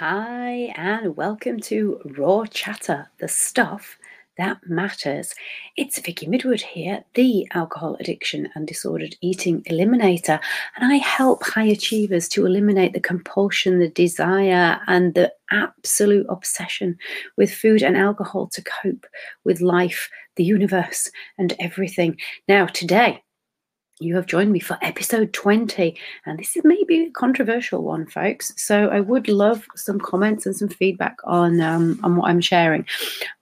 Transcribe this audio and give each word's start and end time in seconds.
Hi, 0.00 0.72
and 0.74 1.16
welcome 1.16 1.60
to 1.60 2.00
Raw 2.18 2.46
Chatter, 2.46 3.08
the 3.20 3.28
stuff 3.28 3.96
that 4.36 4.58
matters. 4.66 5.32
It's 5.76 6.00
Vicky 6.00 6.26
Midwood 6.26 6.62
here, 6.62 7.04
the 7.14 7.46
alcohol 7.52 7.96
addiction 8.00 8.48
and 8.56 8.66
disordered 8.66 9.14
eating 9.20 9.62
eliminator, 9.70 10.40
and 10.74 10.92
I 10.92 10.96
help 10.96 11.44
high 11.44 11.66
achievers 11.66 12.26
to 12.30 12.44
eliminate 12.44 12.92
the 12.92 12.98
compulsion, 12.98 13.78
the 13.78 13.88
desire, 13.88 14.80
and 14.88 15.14
the 15.14 15.32
absolute 15.52 16.26
obsession 16.28 16.98
with 17.36 17.54
food 17.54 17.80
and 17.80 17.96
alcohol 17.96 18.48
to 18.48 18.64
cope 18.64 19.06
with 19.44 19.60
life, 19.60 20.10
the 20.34 20.42
universe, 20.42 21.08
and 21.38 21.54
everything. 21.60 22.18
Now, 22.48 22.66
today, 22.66 23.22
you 24.04 24.14
have 24.14 24.26
joined 24.26 24.52
me 24.52 24.60
for 24.60 24.78
episode 24.82 25.32
20 25.32 25.96
and 26.26 26.38
this 26.38 26.56
is 26.56 26.62
maybe 26.64 27.04
a 27.04 27.10
controversial 27.10 27.82
one 27.82 28.06
folks. 28.06 28.52
So 28.56 28.88
i 28.88 29.00
would 29.00 29.28
love 29.28 29.66
some 29.74 29.98
comments 29.98 30.46
and 30.46 30.56
some 30.56 30.68
feedback 30.68 31.16
on 31.24 31.60
um, 31.60 31.98
on 32.02 32.16
what 32.16 32.28
i'm 32.28 32.40
sharing. 32.40 32.86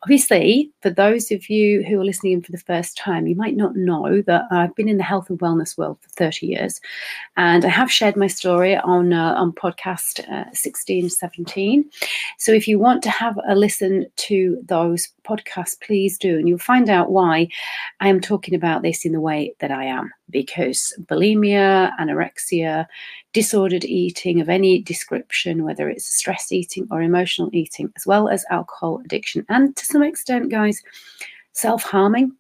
Obviously 0.03 0.71
for 0.81 0.91
those 0.91 1.31
of 1.31 1.49
you 1.49 1.83
who 1.85 2.01
are 2.01 2.05
listening 2.05 2.33
in 2.33 2.43
for 2.43 2.53
the 2.53 2.59
first 2.59 2.97
time 2.97 3.27
you 3.27 3.37
might 3.37 3.57
not 3.57 3.77
know 3.77 4.23
that 4.23 4.45
i've 4.51 4.75
been 4.75 4.89
in 4.89 4.97
the 4.97 5.03
health 5.03 5.31
and 5.31 5.39
wellness 5.39 5.79
world 5.79 5.99
for 6.01 6.09
30 6.11 6.47
years 6.47 6.81
and 7.37 7.65
i 7.65 7.69
have 7.69 7.91
shared 7.91 8.17
my 8.17 8.27
story 8.27 8.77
on 8.77 9.13
uh, 9.13 9.35
on 9.35 9.53
podcast 9.53 10.29
uh, 10.31 10.51
16 10.53 11.09
17 11.11 11.89
so 12.39 12.53
if 12.53 12.67
you 12.69 12.79
want 12.79 13.03
to 13.03 13.11
have 13.11 13.39
a 13.49 13.55
listen 13.55 14.07
to 14.17 14.61
those 14.65 15.09
podcasts 15.25 15.81
please 15.81 16.19
do 16.19 16.39
and 16.39 16.49
you'll 16.49 16.59
find 16.59 16.89
out 16.89 17.11
why 17.11 17.49
i 18.01 18.09
am 18.09 18.21
talking 18.21 18.55
about 18.55 18.83
this 18.83 19.05
in 19.05 19.13
the 19.13 19.21
way 19.21 19.55
that 19.61 19.71
i 19.71 19.85
am 19.85 20.11
because 20.31 20.52
bulimia, 20.55 21.93
anorexia, 21.99 22.87
disordered 23.33 23.85
eating 23.85 24.41
of 24.41 24.49
any 24.49 24.81
description, 24.83 25.65
whether 25.65 25.89
it's 25.89 26.05
stress 26.05 26.53
eating 26.53 26.87
or 26.91 27.03
emotional 27.03 27.51
eating, 27.53 27.93
as 27.97 28.07
well 28.07 28.29
as 28.29 28.45
alcohol 28.51 29.01
addiction, 29.05 29.45
and 29.49 29.75
to 29.77 29.85
some 29.85 30.03
extent, 30.03 30.51
guys, 30.51 30.83
self 31.53 31.83
harming 31.83 32.33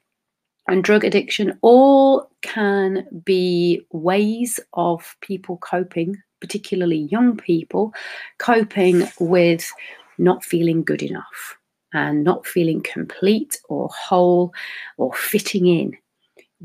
and 0.68 0.84
drug 0.84 1.04
addiction, 1.04 1.58
all 1.62 2.30
can 2.42 3.06
be 3.24 3.84
ways 3.90 4.60
of 4.74 5.16
people 5.20 5.56
coping, 5.58 6.16
particularly 6.40 7.08
young 7.10 7.36
people, 7.36 7.92
coping 8.38 9.08
with 9.18 9.70
not 10.18 10.44
feeling 10.44 10.84
good 10.84 11.02
enough 11.02 11.56
and 11.94 12.24
not 12.24 12.46
feeling 12.46 12.80
complete 12.82 13.58
or 13.68 13.88
whole 13.88 14.52
or 14.96 15.12
fitting 15.14 15.66
in 15.66 15.96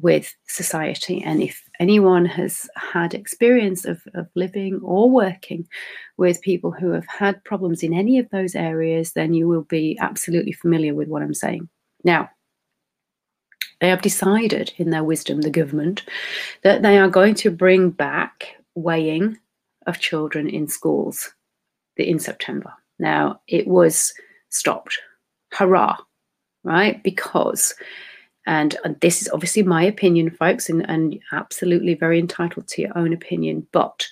with 0.02 0.36
society. 0.48 1.24
And 1.24 1.42
if 1.42 1.62
anyone 1.80 2.26
has 2.26 2.70
had 2.76 3.14
experience 3.14 3.86
of, 3.86 4.02
of 4.14 4.28
living 4.36 4.80
or 4.84 5.10
working 5.10 5.68
with 6.18 6.42
people 6.42 6.72
who 6.72 6.92
have 6.92 7.08
had 7.08 7.44
problems 7.44 7.84
in 7.84 7.94
any 7.94 8.20
of 8.20 8.30
those 8.30 8.56
areas, 8.56 9.14
then 9.14 9.34
you 9.34 9.48
will 9.48 9.64
be 9.64 9.98
absolutely 10.00 10.52
familiar 10.52 10.94
with 10.94 11.08
what 11.08 11.22
I'm 11.22 11.34
saying. 11.34 11.68
Now, 12.04 12.30
they 13.80 13.90
have 13.90 14.02
decided 14.02 14.74
in 14.78 14.90
their 14.90 15.04
wisdom, 15.04 15.42
the 15.42 15.50
government, 15.50 16.04
that 16.64 16.82
they 16.82 16.98
are 16.98 17.10
going 17.10 17.36
to 17.36 17.52
bring 17.52 17.92
back 17.92 18.56
weighing 18.76 19.38
of 19.86 20.00
children 20.00 20.50
in 20.50 20.68
schools 20.68 21.32
in 21.96 22.20
September. 22.20 22.74
Now, 23.00 23.42
it 23.48 23.68
was 23.68 24.14
stopped. 24.50 25.00
Hurrah, 25.54 25.98
right? 26.64 27.02
Because 27.04 27.74
and, 28.48 28.76
and 28.84 29.00
this 29.02 29.22
is 29.22 29.30
obviously 29.34 29.62
my 29.62 29.84
opinion, 29.84 30.32
folks, 30.32 30.70
and, 30.70 30.90
and 30.90 31.20
absolutely 31.32 31.94
very 31.94 32.18
entitled 32.18 32.68
to 32.70 32.82
your 32.82 32.98
own 32.98 33.14
opinion. 33.14 33.68
But 33.72 34.08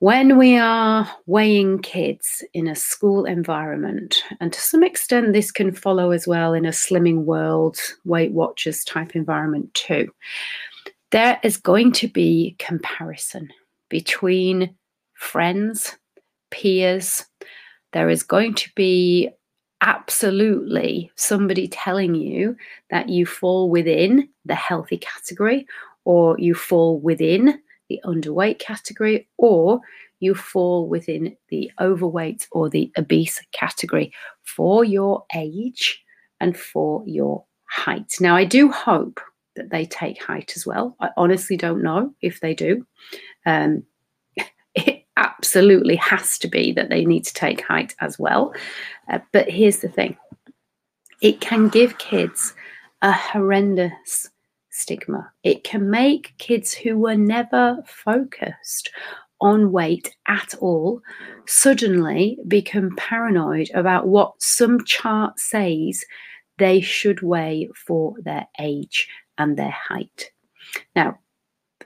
when 0.00 0.38
we 0.38 0.56
are 0.58 1.08
weighing 1.26 1.80
kids 1.80 2.42
in 2.52 2.66
a 2.66 2.74
school 2.74 3.26
environment, 3.26 4.22
and 4.40 4.52
to 4.52 4.60
some 4.60 4.82
extent, 4.82 5.32
this 5.32 5.52
can 5.52 5.72
follow 5.72 6.10
as 6.10 6.26
well 6.26 6.54
in 6.54 6.66
a 6.66 6.70
slimming 6.70 7.24
world, 7.24 7.78
Weight 8.04 8.32
Watchers 8.32 8.82
type 8.84 9.14
environment 9.14 9.72
too, 9.74 10.10
there 11.10 11.38
is 11.42 11.56
going 11.56 11.92
to 11.92 12.08
be 12.08 12.56
comparison 12.58 13.50
between 13.88 14.74
friends, 15.12 15.96
peers. 16.50 17.24
There 17.92 18.08
is 18.08 18.22
going 18.22 18.54
to 18.54 18.70
be 18.74 19.30
absolutely 19.80 21.10
somebody 21.16 21.68
telling 21.68 22.14
you 22.14 22.56
that 22.90 23.08
you 23.08 23.26
fall 23.26 23.70
within 23.70 24.28
the 24.44 24.54
healthy 24.54 24.98
category 24.98 25.66
or 26.04 26.38
you 26.38 26.54
fall 26.54 27.00
within 27.00 27.60
the 27.88 28.00
underweight 28.04 28.58
category 28.58 29.28
or 29.36 29.80
you 30.20 30.34
fall 30.34 30.88
within 30.88 31.36
the 31.50 31.70
overweight 31.80 32.48
or 32.52 32.70
the 32.70 32.90
obese 32.96 33.40
category 33.52 34.12
for 34.42 34.84
your 34.84 35.24
age 35.34 36.02
and 36.40 36.56
for 36.56 37.02
your 37.06 37.44
height. 37.66 38.14
Now, 38.20 38.36
I 38.36 38.44
do 38.44 38.70
hope 38.70 39.20
that 39.56 39.70
they 39.70 39.84
take 39.84 40.22
height 40.22 40.52
as 40.56 40.66
well. 40.66 40.96
I 41.00 41.10
honestly 41.16 41.56
don't 41.56 41.82
know 41.82 42.14
if 42.20 42.40
they 42.40 42.54
do. 42.54 42.86
Um, 43.46 43.84
absolutely 45.36 45.96
has 45.96 46.38
to 46.38 46.48
be 46.48 46.72
that 46.72 46.90
they 46.90 47.04
need 47.04 47.24
to 47.24 47.34
take 47.34 47.60
height 47.62 47.94
as 48.00 48.18
well. 48.18 48.54
Uh, 49.08 49.18
but 49.32 49.48
here's 49.48 49.78
the 49.78 49.88
thing 49.88 50.16
it 51.20 51.40
can 51.40 51.68
give 51.68 51.98
kids 51.98 52.54
a 53.02 53.12
horrendous 53.12 54.30
stigma. 54.70 55.30
It 55.42 55.62
can 55.64 55.90
make 55.90 56.34
kids 56.38 56.74
who 56.74 56.98
were 56.98 57.16
never 57.16 57.82
focused 57.86 58.90
on 59.40 59.72
weight 59.72 60.16
at 60.26 60.54
all 60.60 61.00
suddenly 61.46 62.38
become 62.48 62.96
paranoid 62.96 63.70
about 63.74 64.08
what 64.08 64.32
some 64.40 64.82
chart 64.84 65.38
says 65.38 66.04
they 66.58 66.80
should 66.80 67.20
weigh 67.20 67.68
for 67.74 68.14
their 68.22 68.46
age 68.58 69.06
and 69.36 69.56
their 69.56 69.74
height. 69.88 70.30
Now, 70.96 71.18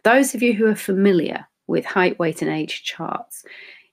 those 0.04 0.34
of 0.34 0.42
you 0.42 0.54
who 0.54 0.66
are 0.66 0.76
familiar 0.76 1.47
with 1.68 1.84
height, 1.84 2.18
weight, 2.18 2.42
and 2.42 2.50
age 2.50 2.82
charts, 2.82 3.44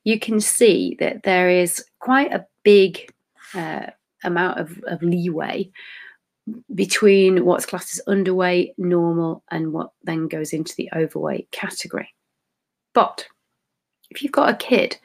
you 0.03 0.19
can 0.19 0.39
see 0.39 0.95
that 0.99 1.23
there 1.23 1.49
is 1.49 1.85
quite 1.99 2.33
a 2.33 2.45
big 2.63 3.11
uh, 3.53 3.87
amount 4.23 4.59
of, 4.59 4.79
of 4.87 5.03
leeway 5.03 5.69
between 6.73 7.43
what's 7.45 7.65
classed 7.65 7.93
as 7.93 8.01
underweight, 8.07 8.73
normal, 8.77 9.43
and 9.49 9.73
what 9.73 9.91
then 10.03 10.27
goes 10.27 10.53
into 10.53 10.75
the 10.75 10.89
overweight 10.95 11.49
category. 11.51 12.13
But 12.93 13.27
if 14.09 14.21
you've 14.21 14.31
got 14.31 14.49
a 14.49 14.57
kid 14.57 14.97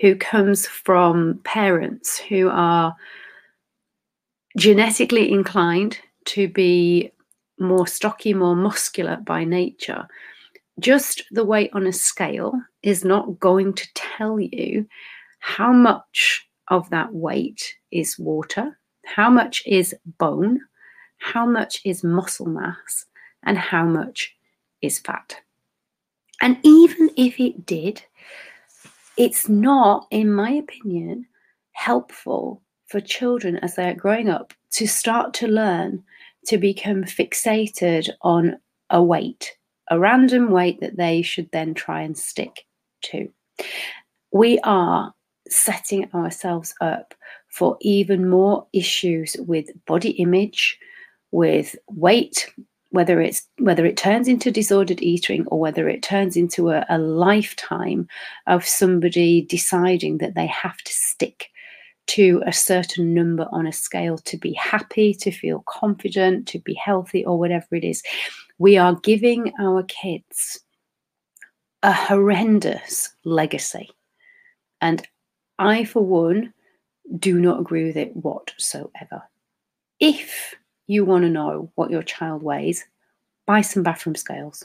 who 0.00 0.16
comes 0.16 0.66
from 0.66 1.40
parents 1.44 2.18
who 2.18 2.48
are 2.50 2.96
genetically 4.56 5.30
inclined 5.30 5.98
to 6.26 6.48
be 6.48 7.12
more 7.60 7.86
stocky, 7.86 8.34
more 8.34 8.56
muscular 8.56 9.16
by 9.16 9.44
nature, 9.44 10.08
just 10.78 11.24
the 11.30 11.44
weight 11.44 11.70
on 11.72 11.86
a 11.86 11.92
scale 11.92 12.60
is 12.82 13.04
not 13.04 13.40
going 13.40 13.74
to 13.74 13.88
tell 13.94 14.38
you 14.38 14.86
how 15.40 15.72
much 15.72 16.46
of 16.68 16.88
that 16.90 17.12
weight 17.12 17.74
is 17.90 18.18
water, 18.18 18.78
how 19.04 19.30
much 19.30 19.62
is 19.66 19.94
bone, 20.18 20.60
how 21.18 21.46
much 21.46 21.80
is 21.84 22.04
muscle 22.04 22.46
mass, 22.46 23.06
and 23.44 23.58
how 23.58 23.84
much 23.84 24.34
is 24.82 24.98
fat. 24.98 25.36
And 26.40 26.58
even 26.62 27.10
if 27.16 27.40
it 27.40 27.66
did, 27.66 28.02
it's 29.16 29.48
not, 29.48 30.06
in 30.10 30.32
my 30.32 30.50
opinion, 30.50 31.26
helpful 31.72 32.62
for 32.86 33.00
children 33.00 33.56
as 33.58 33.74
they 33.74 33.88
are 33.88 33.94
growing 33.94 34.28
up 34.28 34.54
to 34.72 34.86
start 34.86 35.34
to 35.34 35.48
learn 35.48 36.02
to 36.46 36.58
become 36.58 37.04
fixated 37.04 38.08
on 38.22 38.58
a 38.90 39.02
weight 39.02 39.57
a 39.90 39.98
random 39.98 40.50
weight 40.50 40.80
that 40.80 40.96
they 40.96 41.22
should 41.22 41.50
then 41.52 41.74
try 41.74 42.02
and 42.02 42.16
stick 42.16 42.64
to. 43.02 43.28
We 44.32 44.58
are 44.60 45.14
setting 45.48 46.08
ourselves 46.14 46.74
up 46.80 47.14
for 47.48 47.76
even 47.80 48.28
more 48.28 48.66
issues 48.72 49.36
with 49.38 49.70
body 49.86 50.10
image, 50.10 50.78
with 51.30 51.76
weight, 51.88 52.52
whether 52.90 53.20
it's 53.20 53.46
whether 53.58 53.84
it 53.84 53.96
turns 53.96 54.28
into 54.28 54.50
disordered 54.50 55.02
eating 55.02 55.46
or 55.48 55.60
whether 55.60 55.88
it 55.88 56.02
turns 56.02 56.36
into 56.36 56.70
a, 56.70 56.86
a 56.88 56.98
lifetime 56.98 58.08
of 58.46 58.66
somebody 58.66 59.42
deciding 59.42 60.18
that 60.18 60.34
they 60.34 60.46
have 60.46 60.78
to 60.78 60.92
stick 60.92 61.50
to 62.06 62.42
a 62.46 62.52
certain 62.52 63.12
number 63.12 63.46
on 63.52 63.66
a 63.66 63.72
scale 63.72 64.16
to 64.16 64.38
be 64.38 64.54
happy, 64.54 65.12
to 65.12 65.30
feel 65.30 65.62
confident, 65.66 66.48
to 66.48 66.58
be 66.58 66.72
healthy, 66.74 67.24
or 67.24 67.38
whatever 67.38 67.66
it 67.72 67.84
is 67.84 68.02
we 68.58 68.76
are 68.76 68.94
giving 68.96 69.52
our 69.60 69.84
kids 69.84 70.60
a 71.82 71.92
horrendous 71.92 73.14
legacy. 73.24 73.88
And 74.80 75.06
I, 75.58 75.84
for 75.84 76.04
one, 76.04 76.52
do 77.18 77.38
not 77.38 77.60
agree 77.60 77.84
with 77.84 77.96
it 77.96 78.14
whatsoever. 78.16 79.22
If 80.00 80.54
you 80.86 81.04
want 81.04 81.22
to 81.22 81.30
know 81.30 81.70
what 81.76 81.90
your 81.90 82.02
child 82.02 82.42
weighs, 82.42 82.84
buy 83.46 83.60
some 83.60 83.82
bathroom 83.82 84.16
scales. 84.16 84.64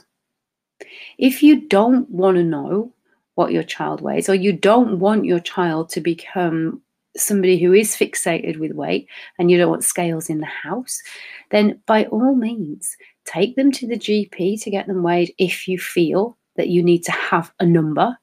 If 1.18 1.42
you 1.42 1.68
don't 1.68 2.08
want 2.10 2.36
to 2.36 2.44
know 2.44 2.92
what 3.36 3.52
your 3.52 3.62
child 3.62 4.00
weighs, 4.00 4.28
or 4.28 4.34
you 4.34 4.52
don't 4.52 4.98
want 4.98 5.24
your 5.24 5.40
child 5.40 5.88
to 5.90 6.00
become 6.00 6.82
somebody 7.16 7.58
who 7.58 7.72
is 7.72 7.96
fixated 7.96 8.58
with 8.58 8.72
weight 8.72 9.08
and 9.38 9.50
you 9.50 9.58
don't 9.58 9.70
want 9.70 9.84
scales 9.84 10.28
in 10.28 10.40
the 10.40 10.46
house, 10.46 11.02
then 11.50 11.80
by 11.86 12.04
all 12.06 12.34
means, 12.34 12.96
take 13.24 13.56
them 13.56 13.70
to 13.72 13.86
the 13.86 13.98
GP 13.98 14.62
to 14.62 14.70
get 14.70 14.86
them 14.86 15.02
weighed 15.02 15.32
if 15.38 15.68
you 15.68 15.78
feel 15.78 16.36
that 16.56 16.68
you 16.68 16.82
need 16.82 17.04
to 17.04 17.12
have 17.12 17.52
a 17.60 17.66
number. 17.66 18.16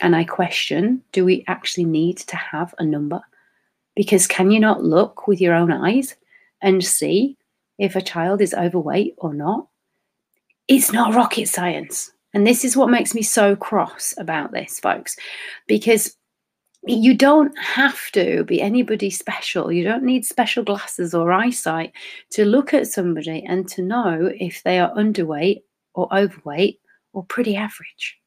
And 0.00 0.16
I 0.16 0.24
question 0.24 1.02
do 1.12 1.24
we 1.24 1.44
actually 1.46 1.84
need 1.84 2.18
to 2.18 2.36
have 2.36 2.74
a 2.78 2.84
number? 2.84 3.20
Because 3.94 4.26
can 4.26 4.50
you 4.50 4.58
not 4.58 4.82
look 4.82 5.28
with 5.28 5.40
your 5.40 5.54
own 5.54 5.70
eyes 5.70 6.16
and 6.60 6.84
see 6.84 7.36
if 7.78 7.94
a 7.94 8.02
child 8.02 8.40
is 8.40 8.54
overweight 8.54 9.14
or 9.18 9.34
not? 9.34 9.68
It's 10.66 10.92
not 10.92 11.14
rocket 11.14 11.46
science. 11.46 12.10
And 12.32 12.44
this 12.44 12.64
is 12.64 12.76
what 12.76 12.90
makes 12.90 13.14
me 13.14 13.22
so 13.22 13.54
cross 13.54 14.12
about 14.18 14.50
this, 14.50 14.80
folks, 14.80 15.16
because 15.68 16.16
you 16.86 17.14
don't 17.14 17.56
have 17.58 18.10
to 18.12 18.44
be 18.44 18.60
anybody 18.60 19.10
special. 19.10 19.72
You 19.72 19.84
don't 19.84 20.02
need 20.02 20.24
special 20.24 20.64
glasses 20.64 21.14
or 21.14 21.32
eyesight 21.32 21.92
to 22.30 22.44
look 22.44 22.74
at 22.74 22.88
somebody 22.88 23.44
and 23.48 23.66
to 23.68 23.82
know 23.82 24.30
if 24.38 24.62
they 24.62 24.78
are 24.78 24.94
underweight 24.94 25.62
or 25.94 26.14
overweight 26.14 26.80
or 27.12 27.24
pretty 27.24 27.56
average, 27.56 28.18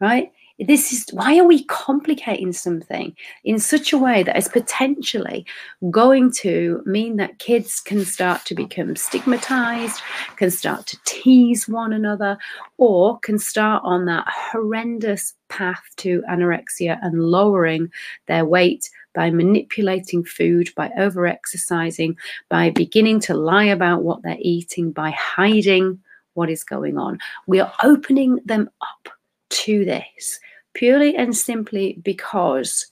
right? 0.00 0.30
This 0.58 0.90
is 0.90 1.04
why 1.12 1.38
are 1.38 1.44
we 1.44 1.64
complicating 1.64 2.50
something 2.52 3.14
in 3.44 3.58
such 3.58 3.92
a 3.92 3.98
way 3.98 4.22
that 4.22 4.38
is 4.38 4.48
potentially 4.48 5.44
going 5.90 6.32
to 6.32 6.82
mean 6.86 7.16
that 7.16 7.38
kids 7.38 7.80
can 7.80 8.06
start 8.06 8.44
to 8.46 8.54
become 8.54 8.96
stigmatized, 8.96 10.00
can 10.36 10.50
start 10.50 10.86
to 10.86 10.98
tease 11.04 11.68
one 11.68 11.92
another, 11.92 12.38
or 12.78 13.18
can 13.18 13.38
start 13.38 13.82
on 13.84 14.06
that 14.06 14.26
horrendous 14.28 15.34
path 15.50 15.82
to 15.98 16.22
anorexia 16.30 16.98
and 17.02 17.22
lowering 17.22 17.90
their 18.26 18.46
weight 18.46 18.88
by 19.14 19.30
manipulating 19.30 20.24
food, 20.24 20.70
by 20.74 20.90
over 20.96 21.26
exercising, 21.26 22.16
by 22.48 22.70
beginning 22.70 23.20
to 23.20 23.34
lie 23.34 23.64
about 23.64 24.02
what 24.02 24.22
they're 24.22 24.38
eating, 24.40 24.90
by 24.90 25.10
hiding 25.10 26.00
what 26.32 26.48
is 26.48 26.64
going 26.64 26.96
on. 26.96 27.18
We 27.46 27.60
are 27.60 27.72
opening 27.82 28.40
them 28.44 28.70
up 28.80 29.15
to 29.50 29.84
this 29.84 30.38
purely 30.74 31.16
and 31.16 31.34
simply 31.34 31.98
because 32.02 32.86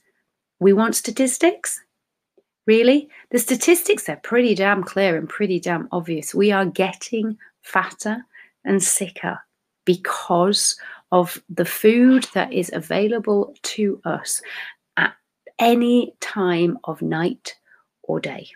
we 0.59 0.73
want 0.73 0.95
statistics. 0.95 1.79
Really? 2.65 3.09
The 3.29 3.37
statistics 3.37 4.09
are 4.09 4.15
pretty 4.17 4.55
damn 4.55 4.83
clear 4.83 5.17
and 5.17 5.29
pretty 5.29 5.59
damn 5.59 5.87
obvious. 5.91 6.33
We 6.33 6.51
are 6.51 6.65
getting 6.65 7.37
fatter 7.61 8.25
and 8.63 8.81
sicker 8.81 9.39
because 9.85 10.75
of 11.11 11.41
the 11.47 11.65
food 11.65 12.27
that 12.33 12.51
is 12.51 12.71
available 12.73 13.53
to 13.61 14.01
us 14.03 14.41
at 14.97 15.13
any 15.59 16.15
time 16.21 16.79
of 16.85 17.03
night 17.03 17.55
or 18.01 18.19
day. 18.19 18.47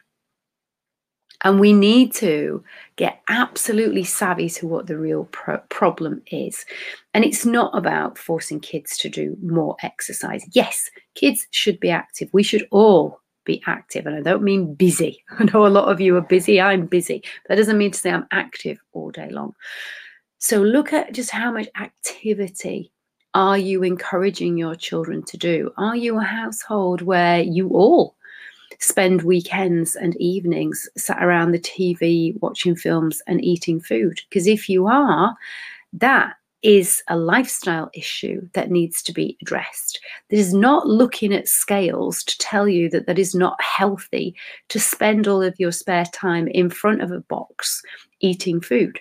And 1.44 1.60
we 1.60 1.72
need 1.72 2.14
to 2.16 2.64
get 2.98 3.22
absolutely 3.30 4.04
savvy 4.04 4.50
to 4.50 4.68
what 4.68 4.88
the 4.88 4.98
real 4.98 5.26
pro- 5.32 5.60
problem 5.70 6.22
is. 6.32 6.66
And 7.14 7.24
it's 7.24 7.46
not 7.46 7.76
about 7.78 8.18
forcing 8.18 8.60
kids 8.60 8.98
to 9.00 9.10
do 9.10 9.38
more 9.42 9.78
exercise. 9.82 10.46
Yes, 10.52 10.90
kids 11.16 11.48
should 11.52 11.80
be 11.80 11.90
active. 11.90 12.30
We 12.34 12.44
should 12.44 12.68
all 12.72 13.22
be 13.46 13.64
active. 13.66 14.06
And 14.06 14.16
I 14.16 14.22
don't 14.22 14.44
mean 14.44 14.74
busy. 14.76 15.24
I 15.40 15.46
know 15.46 15.66
a 15.66 15.70
lot 15.70 15.90
of 15.90 16.02
you 16.02 16.18
are 16.18 16.22
busy. 16.22 16.60
I'm 16.60 16.86
busy. 16.86 17.24
That 17.48 17.56
doesn't 17.56 17.78
mean 17.78 17.92
to 17.92 18.00
say 18.00 18.12
I'm 18.12 18.28
active 18.32 18.80
all 18.92 19.12
day 19.12 19.30
long. 19.30 19.56
So 20.40 20.62
look 20.62 20.94
at 20.94 21.14
just 21.14 21.32
how 21.32 21.52
much 21.52 21.68
activity 21.80 22.92
are 23.34 23.58
you 23.58 23.84
encouraging 23.84 24.58
your 24.58 24.76
children 24.76 25.24
to 25.24 25.38
do? 25.38 25.72
Are 25.78 25.96
you 25.96 26.18
a 26.18 26.24
household 26.24 27.02
where 27.02 27.42
you 27.42 27.70
all 27.70 28.16
spend 28.80 29.24
weekends 29.24 29.96
and 29.96 30.16
evenings 30.18 30.88
sat 30.98 31.22
around 31.24 31.52
the 31.52 31.60
TV 31.60 32.40
watching 32.42 32.76
films 32.76 33.22
and 33.28 33.44
eating 33.44 33.80
food. 33.80 34.22
Because 34.30 34.48
if 34.48 34.70
you 34.70 34.88
are, 34.88 35.36
that 35.94 36.36
is 36.62 37.02
a 37.08 37.16
lifestyle 37.16 37.90
issue 37.94 38.42
that 38.54 38.70
needs 38.70 39.02
to 39.02 39.14
be 39.14 39.38
addressed. 39.42 40.00
That 40.30 40.38
is 40.38 40.54
not 40.54 40.88
looking 40.88 41.34
at 41.34 41.48
scales 41.48 42.24
to 42.26 42.38
tell 42.38 42.68
you 42.68 42.90
that 42.90 43.06
that 43.08 43.20
is 43.20 43.34
not 43.34 43.62
healthy 43.62 44.36
to 44.70 44.80
spend 44.80 45.28
all 45.28 45.42
of 45.42 45.58
your 45.58 45.72
spare 45.72 46.06
time 46.06 46.48
in 46.50 46.70
front 46.70 47.02
of 47.02 47.12
a 47.12 47.22
box 47.22 47.82
eating 48.20 48.60
food 48.60 49.00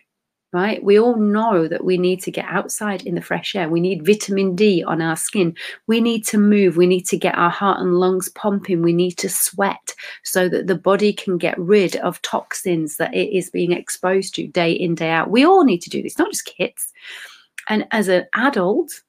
right? 0.53 0.83
We 0.83 0.99
all 0.99 1.17
know 1.17 1.69
that 1.69 1.85
we 1.85 1.99
need 1.99 2.23
to 2.23 2.31
get 2.31 2.47
outside 2.47 3.03
in 3.03 3.15
the 3.15 3.21
fresh 3.21 3.55
air. 3.55 3.69
We 3.69 3.81
need 3.81 4.07
vitamin 4.07 4.55
D 4.55 4.83
on 4.83 5.03
our 5.03 5.17
skin. 5.17 5.55
We 5.87 6.01
need 6.01 6.25
to 6.27 6.39
move. 6.39 6.77
We 6.77 6.87
need 6.87 7.07
to 7.09 7.19
get 7.19 7.37
our 7.37 7.51
heart 7.51 7.81
and 7.81 8.01
lungs 8.01 8.31
pumping. 8.31 8.83
We 8.83 8.95
need 8.95 9.19
to 9.19 9.29
sweat 9.29 9.95
so 10.25 10.49
that 10.49 10.67
the 10.67 10.75
body 10.75 11.13
can 11.13 11.37
get 11.37 11.59
rid 11.59 11.97
of 11.97 12.23
toxins 12.23 12.97
that 12.97 13.15
it 13.15 13.37
is 13.37 13.51
being 13.51 13.73
exposed 13.73 14.35
to 14.37 14.47
day 14.47 14.73
in, 14.73 14.95
day 14.95 15.11
out. 15.11 15.31
We 15.31 15.45
all 15.45 15.65
need 15.65 15.83
to 15.83 15.91
do 15.91 16.03
this, 16.03 16.19
not 16.19 16.31
just 16.31 16.47
kids. 16.47 16.93
And 17.69 17.87
as 17.91 18.09
an 18.09 18.25
adult, 18.35 19.03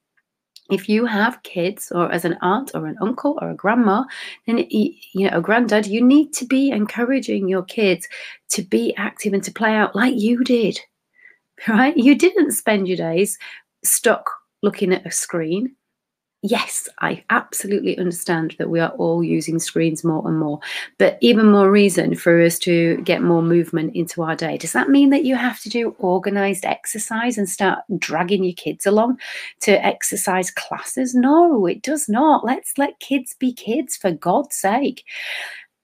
if 0.69 0.87
you 0.87 1.05
have 1.05 1.41
kids 1.43 1.91
or 1.91 2.11
as 2.11 2.25
an 2.25 2.37
aunt 2.41 2.71
or 2.75 2.85
an 2.85 2.97
uncle 3.01 3.39
or 3.41 3.49
a 3.49 3.55
grandma 3.55 4.03
then 4.45 4.65
you 4.69 4.93
know 5.15 5.35
a 5.35 5.41
granddad 5.41 5.87
you 5.87 5.99
need 5.99 6.31
to 6.31 6.45
be 6.45 6.69
encouraging 6.69 7.47
your 7.47 7.63
kids 7.63 8.07
to 8.49 8.61
be 8.61 8.93
active 8.95 9.33
and 9.33 9.43
to 9.43 9.51
play 9.51 9.73
out 9.73 9.95
like 9.95 10.13
you 10.15 10.43
did 10.43 10.79
right? 11.67 11.95
You 11.95 12.15
didn't 12.15 12.51
spend 12.51 12.87
your 12.87 12.97
days 12.97 13.37
stuck 13.83 14.29
looking 14.61 14.93
at 14.93 15.05
a 15.05 15.11
screen. 15.11 15.75
Yes, 16.41 16.87
I 16.99 17.25
absolutely 17.31 17.97
understand 17.97 18.55
that 18.59 18.69
we 18.69 18.79
are 18.79 18.91
all 18.91 19.21
using 19.21 19.59
screens 19.59 20.05
more 20.05 20.25
and 20.25 20.39
more, 20.39 20.61
but 20.97 21.17
even 21.19 21.51
more 21.51 21.69
reason 21.69 22.15
for 22.15 22.41
us 22.41 22.57
to 22.59 22.95
get 23.03 23.21
more 23.21 23.41
movement 23.41 23.93
into 23.93 24.23
our 24.23 24.37
day. 24.37 24.57
Does 24.57 24.71
that 24.71 24.87
mean 24.87 25.09
that 25.09 25.25
you 25.25 25.35
have 25.35 25.59
to 25.63 25.69
do 25.69 25.97
organized 25.99 26.63
exercise 26.63 27.37
and 27.37 27.49
start 27.49 27.79
dragging 27.97 28.45
your 28.45 28.53
kids 28.53 28.85
along 28.85 29.19
to 29.63 29.85
exercise 29.85 30.49
classes? 30.49 31.13
No, 31.13 31.65
it 31.65 31.81
does 31.81 32.07
not. 32.07 32.45
Let's 32.45 32.77
let 32.77 33.01
kids 33.01 33.35
be 33.37 33.51
kids 33.51 33.97
for 33.97 34.11
God's 34.13 34.55
sake 34.55 35.03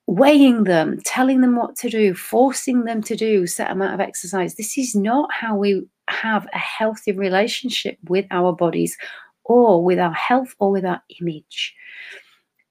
weighing 0.08 0.64
them, 0.66 1.00
telling 1.04 1.42
them 1.42 1.56
what 1.56 1.76
to 1.78 1.90
do, 1.90 2.14
forcing 2.14 2.84
them 2.84 3.02
to 3.04 3.16
do 3.16 3.48
set 3.48 3.72
amount 3.72 3.94
of 3.94 4.00
exercise. 4.00 4.56
This 4.56 4.78
is 4.78 4.96
not 4.96 5.32
how 5.34 5.56
we 5.56 5.84
have 6.10 6.48
a 6.54 6.60
healthy 6.60 7.12
relationship 7.12 7.98
with 8.08 8.26
our 8.32 8.54
bodies 8.54 8.98
or 9.46 9.84
with 9.84 10.00
our 10.00 10.14
health 10.14 10.56
or 10.60 10.72
with 10.72 10.86
our 10.86 11.02
image. 11.20 11.74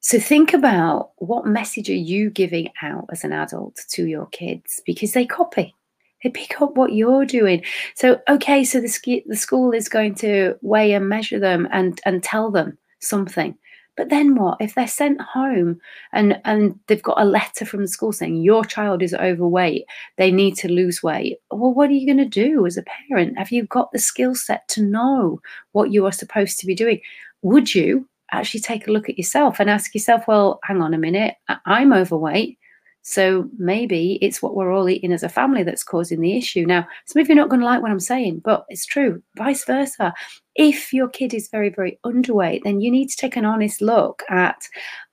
So 0.01 0.19
think 0.19 0.53
about 0.53 1.13
what 1.17 1.47
message 1.47 1.88
are 1.88 1.95
you 1.95 2.31
giving 2.31 2.69
out 2.83 3.07
as 3.11 3.25
an 3.25 3.33
adult 3.33 3.81
to 3.91 4.07
your 4.07 4.26
kids 4.26 4.81
because 4.85 5.12
they 5.12 5.25
copy. 5.25 5.75
They 6.23 6.31
pick 6.31 6.61
up 6.61 6.76
what 6.76 6.93
you're 6.93 7.25
doing. 7.26 7.64
So 7.95 8.21
okay, 8.29 8.64
so 8.64 8.81
the, 8.81 9.25
the 9.26 9.37
school 9.37 9.73
is 9.73 9.88
going 9.88 10.14
to 10.17 10.57
weigh 10.62 10.93
and 10.93 11.09
measure 11.09 11.38
them 11.38 11.69
and 11.73 12.00
and 12.05 12.23
tell 12.23 12.50
them 12.50 12.79
something. 13.00 13.57
But 13.97 14.09
then 14.09 14.35
what? 14.35 14.59
If 14.61 14.75
they're 14.75 14.89
sent 14.89 15.21
home 15.21 15.79
and, 16.13 16.41
and 16.45 16.79
they've 16.87 17.03
got 17.03 17.21
a 17.21 17.25
letter 17.25 17.65
from 17.65 17.83
the 17.83 17.89
school 17.89 18.13
saying 18.13 18.43
your 18.43 18.65
child 18.65 19.03
is 19.03 19.15
overweight, 19.15 19.85
they 20.17 20.31
need 20.31 20.57
to 20.57 20.69
lose 20.69 21.03
weight. 21.03 21.39
Well, 21.51 21.73
what 21.73 21.91
are 21.91 21.95
you 21.95 22.07
going 22.07 22.19
to 22.19 22.47
do 22.47 22.67
as 22.67 22.77
a 22.77 22.85
parent? 23.09 23.39
Have 23.39 23.53
you 23.53 23.67
got 23.67 23.93
the 23.93 23.99
skill 23.99 24.35
set 24.35 24.67
to 24.69 24.83
know 24.83 25.41
what 25.73 25.93
you 25.93 26.07
are 26.07 26.13
supposed 26.13 26.59
to 26.61 26.67
be 26.67 26.75
doing? 26.75 27.01
Would 27.43 27.75
you 27.75 28.09
actually 28.33 28.61
take 28.61 28.89
a 28.89 28.91
look 28.91 29.09
at 29.09 29.19
yourself 29.19 29.61
and 29.61 29.71
ask 29.71 29.95
yourself, 29.95 30.27
well, 30.27 30.59
hang 30.65 30.83
on 30.83 30.95
a 30.95 30.99
minute, 30.99 31.37
I'm 31.67 31.93
overweight. 31.93 32.59
So 33.06 33.50
maybe 33.58 34.18
it's 34.23 34.40
what 34.40 34.56
we're 34.56 34.73
all 34.73 34.88
eating 34.88 35.12
as 35.12 35.23
a 35.23 35.28
family 35.28 35.62
that's 35.62 35.84
causing 35.84 36.23
the 36.23 36.38
issue. 36.38 36.64
Now, 36.64 36.88
some 37.04 37.20
of 37.20 37.28
you 37.28 37.34
are 37.34 37.37
not 37.37 37.50
going 37.50 37.61
to 37.61 37.66
like 37.66 37.82
what 37.82 37.90
I'm 37.90 38.00
saying, 38.00 38.40
but 38.42 38.64
it's 38.70 38.87
true. 38.87 39.23
Vice 39.37 39.62
versa. 39.66 40.14
If 40.54 40.90
your 40.90 41.08
kid 41.08 41.34
is 41.34 41.49
very, 41.49 41.68
very 41.68 41.99
underweight, 42.06 42.62
then 42.64 42.80
you 42.80 42.90
need 42.90 43.11
to 43.11 43.16
take 43.16 43.37
an 43.37 43.44
honest 43.44 43.82
look 43.82 44.23
at 44.30 44.66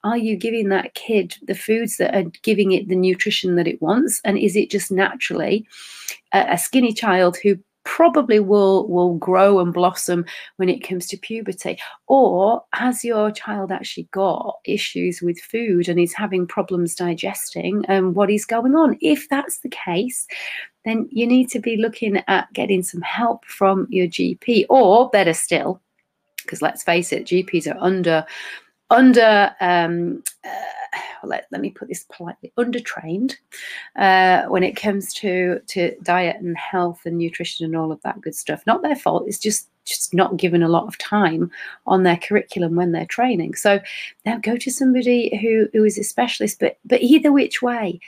are 0.04 0.16
you 0.16 0.36
giving 0.36 0.70
that 0.70 0.94
kid 0.94 1.36
the 1.42 1.54
foods 1.54 1.98
that 1.98 2.14
are 2.14 2.30
giving 2.42 2.72
it 2.72 2.88
the 2.88 2.96
nutrition 2.96 3.56
that 3.56 3.68
it 3.68 3.82
wants? 3.82 4.22
And 4.24 4.38
is 4.38 4.56
it 4.56 4.70
just 4.70 4.90
naturally 4.90 5.66
a, 6.32 6.52
a 6.52 6.58
skinny 6.58 6.94
child 6.94 7.36
who 7.36 7.58
probably 7.84 8.40
will 8.40 8.88
will 8.88 9.14
grow 9.14 9.60
and 9.60 9.72
blossom 9.72 10.24
when 10.56 10.68
it 10.68 10.86
comes 10.86 11.06
to 11.08 11.16
puberty. 11.16 11.78
Or 12.06 12.64
has 12.74 13.04
your 13.04 13.30
child 13.30 13.72
actually 13.72 14.08
got 14.12 14.58
issues 14.64 15.20
with 15.22 15.38
food 15.40 15.88
and 15.88 15.98
is 15.98 16.14
having 16.14 16.46
problems 16.46 16.94
digesting 16.94 17.84
and 17.88 18.14
what 18.14 18.30
is 18.30 18.44
going 18.44 18.74
on? 18.74 18.96
If 19.00 19.28
that's 19.28 19.58
the 19.60 19.68
case 19.68 20.26
then 20.84 21.08
you 21.10 21.26
need 21.26 21.48
to 21.50 21.60
be 21.60 21.76
looking 21.76 22.22
at 22.28 22.52
getting 22.52 22.82
some 22.82 23.02
help 23.02 23.44
from 23.44 23.86
your 23.90 24.06
gp 24.06 24.66
or 24.68 25.08
better 25.10 25.34
still 25.34 25.80
because 26.42 26.62
let's 26.62 26.82
face 26.82 27.12
it 27.12 27.24
gps 27.24 27.72
are 27.72 27.78
under 27.78 28.24
under 28.92 29.54
um, 29.60 30.22
uh, 30.44 30.72
let, 31.24 31.46
let 31.50 31.60
me 31.60 31.70
put 31.70 31.88
this 31.88 32.06
politely, 32.12 32.52
undertrained 32.58 33.36
uh, 33.96 34.42
when 34.48 34.62
it 34.62 34.76
comes 34.76 35.12
to, 35.14 35.60
to 35.66 35.94
diet 36.02 36.36
and 36.36 36.56
health 36.56 37.00
and 37.04 37.18
nutrition 37.18 37.64
and 37.64 37.76
all 37.76 37.92
of 37.92 38.02
that 38.02 38.20
good 38.20 38.34
stuff. 38.34 38.62
Not 38.66 38.82
their 38.82 38.96
fault. 38.96 39.24
It's 39.26 39.38
just 39.38 39.68
just 39.84 40.14
not 40.14 40.36
given 40.36 40.62
a 40.62 40.68
lot 40.68 40.86
of 40.86 40.96
time 40.98 41.50
on 41.88 42.04
their 42.04 42.16
curriculum 42.16 42.76
when 42.76 42.92
they're 42.92 43.04
training. 43.04 43.56
So 43.56 43.80
now 44.24 44.38
go 44.38 44.56
to 44.56 44.70
somebody 44.70 45.36
who, 45.38 45.66
who 45.72 45.84
is 45.84 45.98
a 45.98 46.04
specialist. 46.04 46.60
But 46.60 46.78
but 46.84 47.02
either 47.02 47.32
which 47.32 47.62
way, 47.62 47.98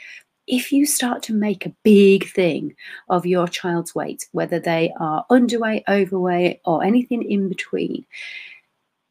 if 0.47 0.71
you 0.71 0.85
start 0.85 1.21
to 1.23 1.33
make 1.33 1.65
a 1.65 1.75
big 1.83 2.29
thing 2.29 2.75
of 3.09 3.25
your 3.25 3.47
child's 3.47 3.93
weight, 3.93 4.27
whether 4.31 4.59
they 4.59 4.93
are 5.01 5.25
underweight, 5.29 5.83
overweight, 5.89 6.61
or 6.63 6.81
anything 6.81 7.23
in 7.29 7.49
between, 7.49 8.05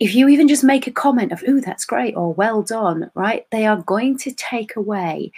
if 0.04 0.14
you 0.14 0.28
even 0.28 0.48
just 0.48 0.62
make 0.62 0.86
a 0.86 0.90
comment 0.90 1.32
of, 1.32 1.42
oh, 1.48 1.60
that's 1.60 1.86
great, 1.86 2.14
or 2.14 2.34
well 2.34 2.60
done, 2.60 3.10
right, 3.14 3.46
they 3.50 3.64
are 3.64 3.78
going 3.78 4.18
to 4.18 4.30
take 4.32 4.76
away 4.76 5.32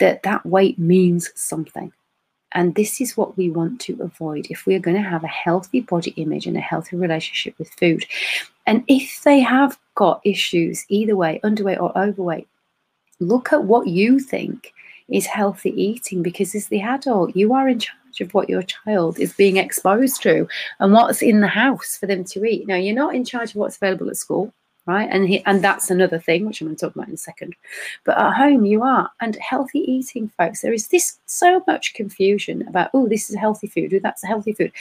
that 0.00 0.24
that 0.24 0.44
weight 0.44 0.80
means 0.80 1.30
something. 1.36 1.92
And 2.50 2.74
this 2.74 3.00
is 3.00 3.16
what 3.16 3.36
we 3.36 3.50
want 3.50 3.80
to 3.82 4.02
avoid 4.02 4.48
if 4.50 4.66
we're 4.66 4.80
going 4.80 4.96
to 4.96 5.08
have 5.08 5.22
a 5.22 5.28
healthy 5.28 5.78
body 5.78 6.10
image 6.16 6.48
and 6.48 6.56
a 6.56 6.60
healthy 6.60 6.96
relationship 6.96 7.56
with 7.56 7.70
food. 7.74 8.04
And 8.66 8.82
if 8.88 9.22
they 9.22 9.38
have 9.38 9.78
got 9.94 10.20
issues 10.24 10.84
either 10.88 11.14
way, 11.14 11.38
underweight 11.44 11.80
or 11.80 11.96
overweight, 11.96 12.48
look 13.20 13.52
at 13.52 13.62
what 13.62 13.86
you 13.86 14.18
think 14.18 14.72
is 15.10 15.26
healthy 15.26 15.70
eating 15.80 16.22
because 16.22 16.54
as 16.54 16.68
the 16.68 16.80
adult, 16.80 17.34
you 17.36 17.52
are 17.52 17.68
in 17.68 17.78
charge 17.78 18.20
of 18.20 18.32
what 18.34 18.48
your 18.48 18.62
child 18.62 19.18
is 19.18 19.32
being 19.32 19.56
exposed 19.56 20.22
to 20.22 20.48
and 20.78 20.92
what's 20.92 21.22
in 21.22 21.40
the 21.40 21.48
house 21.48 21.96
for 21.96 22.06
them 22.06 22.24
to 22.24 22.44
eat. 22.44 22.66
Now, 22.66 22.76
you're 22.76 22.94
not 22.94 23.14
in 23.14 23.24
charge 23.24 23.50
of 23.50 23.56
what's 23.56 23.76
available 23.76 24.08
at 24.08 24.16
school, 24.16 24.52
right? 24.86 25.08
And 25.10 25.28
he, 25.28 25.44
and 25.46 25.62
that's 25.62 25.90
another 25.90 26.18
thing 26.18 26.46
which 26.46 26.60
I'm 26.60 26.66
going 26.66 26.76
to 26.76 26.86
talk 26.86 26.94
about 26.94 27.08
in 27.08 27.14
a 27.14 27.18
second. 27.18 27.54
But 28.04 28.18
at 28.18 28.34
home, 28.34 28.64
you 28.64 28.82
are. 28.82 29.10
And 29.20 29.36
healthy 29.36 29.80
eating, 29.80 30.28
folks, 30.36 30.62
there 30.62 30.72
is 30.72 30.88
this 30.88 31.18
so 31.26 31.62
much 31.66 31.94
confusion 31.94 32.66
about 32.66 32.90
oh, 32.94 33.08
this 33.08 33.30
is 33.30 33.36
healthy 33.36 33.66
food, 33.66 33.94
oh, 33.94 34.00
that's 34.02 34.24
a 34.24 34.28
healthy 34.28 34.52
food, 34.52 34.72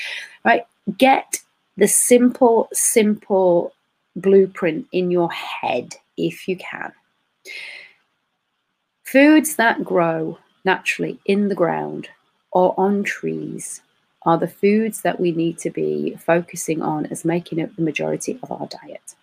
right? 0.44 0.66
Get 0.98 1.42
the 1.78 1.88
simple, 1.88 2.70
simple 2.74 3.74
blueprint 4.16 4.88
in 4.92 5.12
your 5.12 5.32
head 5.32 5.96
if 6.18 6.48
you 6.48 6.58
can. 6.58 6.92
Foods 9.12 9.56
that 9.56 9.84
grow 9.84 10.38
naturally 10.66 11.18
in 11.26 11.48
the 11.48 11.56
ground 11.56 12.10
or 12.52 12.76
on 12.80 13.04
trees 13.04 13.82
are 14.22 14.38
the 14.38 14.48
foods 14.48 15.02
that 15.02 15.20
we 15.20 15.32
need 15.32 15.58
to 15.58 15.72
be 15.72 16.16
focusing 16.24 16.84
on 16.84 17.08
as 17.08 17.26
making 17.26 17.60
up 17.60 17.76
the 17.76 17.82
majority 17.82 18.38
of 18.44 18.52
our 18.52 18.68
diet. 18.68 19.16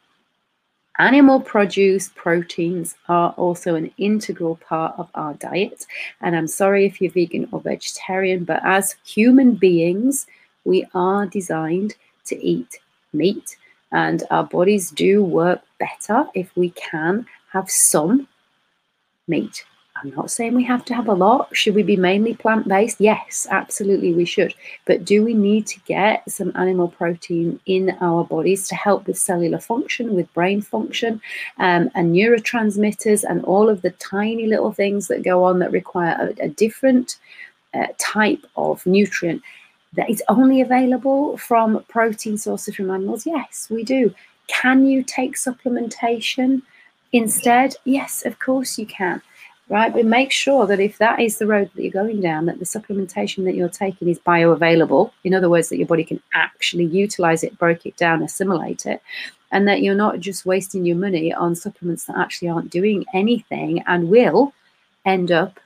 Animal 0.99 1.40
produce 1.40 2.11
proteins 2.16 2.97
are 3.09 3.31
also 3.37 3.76
an 3.76 3.93
integral 3.97 4.57
part 4.57 4.93
of 4.99 5.09
our 5.14 5.35
diet. 5.35 5.87
And 6.21 6.35
I'm 6.35 6.49
sorry 6.49 6.85
if 6.85 7.00
you're 7.00 7.12
vegan 7.12 7.49
or 7.52 7.61
vegetarian, 7.61 8.43
but 8.43 8.62
as 8.64 8.97
human 9.05 9.55
beings, 9.55 10.26
we 10.64 10.85
are 10.95 11.26
designed 11.26 11.95
to 12.25 12.45
eat 12.45 12.81
meat, 13.12 13.57
and 13.93 14.25
our 14.33 14.43
bodies 14.43 14.90
do 14.90 15.23
work 15.23 15.61
better 15.78 16.26
if 16.35 16.50
we 16.57 16.71
can 16.71 17.25
have 17.52 17.71
some 17.71 18.26
meat. 19.28 19.64
I'm 20.03 20.11
not 20.11 20.31
saying 20.31 20.55
we 20.55 20.65
have 20.65 20.85
to 20.87 20.95
have 20.95 21.09
a 21.09 21.15
lot. 21.15 21.49
Should 21.57 21.75
we 21.75 21.83
be 21.83 21.97
mainly 21.97 22.35
plant 22.35 22.69
based? 22.69 23.00
Yes, 23.00 23.47
absolutely, 23.50 24.12
we 24.12 24.25
should. 24.25 24.55
But 24.85 25.05
do 25.05 25.25
we 25.25 25.33
need 25.33 25.67
to 25.69 25.81
get 25.81 26.31
some 26.31 26.53
animal 26.55 26.88
protein 26.88 27.59
in 27.67 27.97
our 28.00 28.25
bodies 28.25 28.69
to 28.69 28.75
help 28.75 29.07
with 29.07 29.19
cellular 29.19 29.59
function, 29.59 30.15
with 30.15 30.33
brain 30.35 30.61
function, 30.61 31.21
um, 31.59 31.91
and 31.95 32.15
neurotransmitters, 32.15 33.25
and 33.25 33.45
all 33.45 33.69
of 33.69 33.83
the 33.83 33.91
tiny 33.93 34.47
little 34.47 34.73
things 34.73 35.09
that 35.09 35.23
go 35.23 35.45
on 35.45 35.61
that 35.61 35.73
require 35.73 36.35
a, 36.38 36.45
a 36.45 36.49
different 36.49 37.19
uh, 37.73 37.87
type 37.99 38.45
of 38.57 38.85
nutrient 38.85 39.43
that 39.95 40.11
is 40.11 40.23
only 40.29 40.61
available 40.61 41.38
from 41.38 41.83
protein 41.88 42.37
sources 42.37 42.75
from 42.75 42.91
animals? 42.91 43.25
Yes, 43.25 43.69
we 43.71 43.83
do. 43.83 44.15
Can 44.49 44.87
you 44.87 45.03
take 45.03 45.37
supplementation 45.37 46.62
instead? 47.12 47.75
Yes, 47.85 48.26
of 48.26 48.38
course 48.38 48.79
you 48.79 48.87
can 48.87 49.23
right? 49.69 49.93
But 49.93 50.05
make 50.05 50.31
sure 50.31 50.67
that 50.67 50.81
if 50.81 50.99
that 50.99 51.21
is 51.21 51.39
the 51.39 51.47
road 51.47 51.71
that 51.75 51.83
you're 51.83 51.91
going 51.91 52.21
down, 52.21 52.47
that 52.47 52.59
the 52.59 52.65
supplementation 52.65 53.45
that 53.45 53.55
you're 53.55 53.69
taking 53.69 54.09
is 54.09 54.19
bioavailable. 54.21 55.11
In 55.25 55.35
other 55.35 55.51
words, 55.51 55.69
that 55.69 55.79
your 55.79 55.89
body 55.89 56.05
can 56.05 56.21
actually 56.35 56.85
utilize 56.85 57.43
it, 57.43 57.59
break 57.59 57.85
it 57.85 57.97
down, 57.97 58.23
assimilate 58.23 58.87
it, 58.87 59.03
and 59.51 59.67
that 59.67 59.83
you're 59.83 59.95
not 59.95 60.21
just 60.21 60.47
wasting 60.47 60.85
your 60.85 60.97
money 60.97 61.33
on 61.33 61.57
supplements 61.57 62.05
that 62.05 62.17
actually 62.17 62.49
aren't 62.49 62.71
doing 62.71 63.05
anything 63.13 63.83
and 63.87 64.09
will 64.09 64.53
end 65.05 65.33
up 65.33 65.59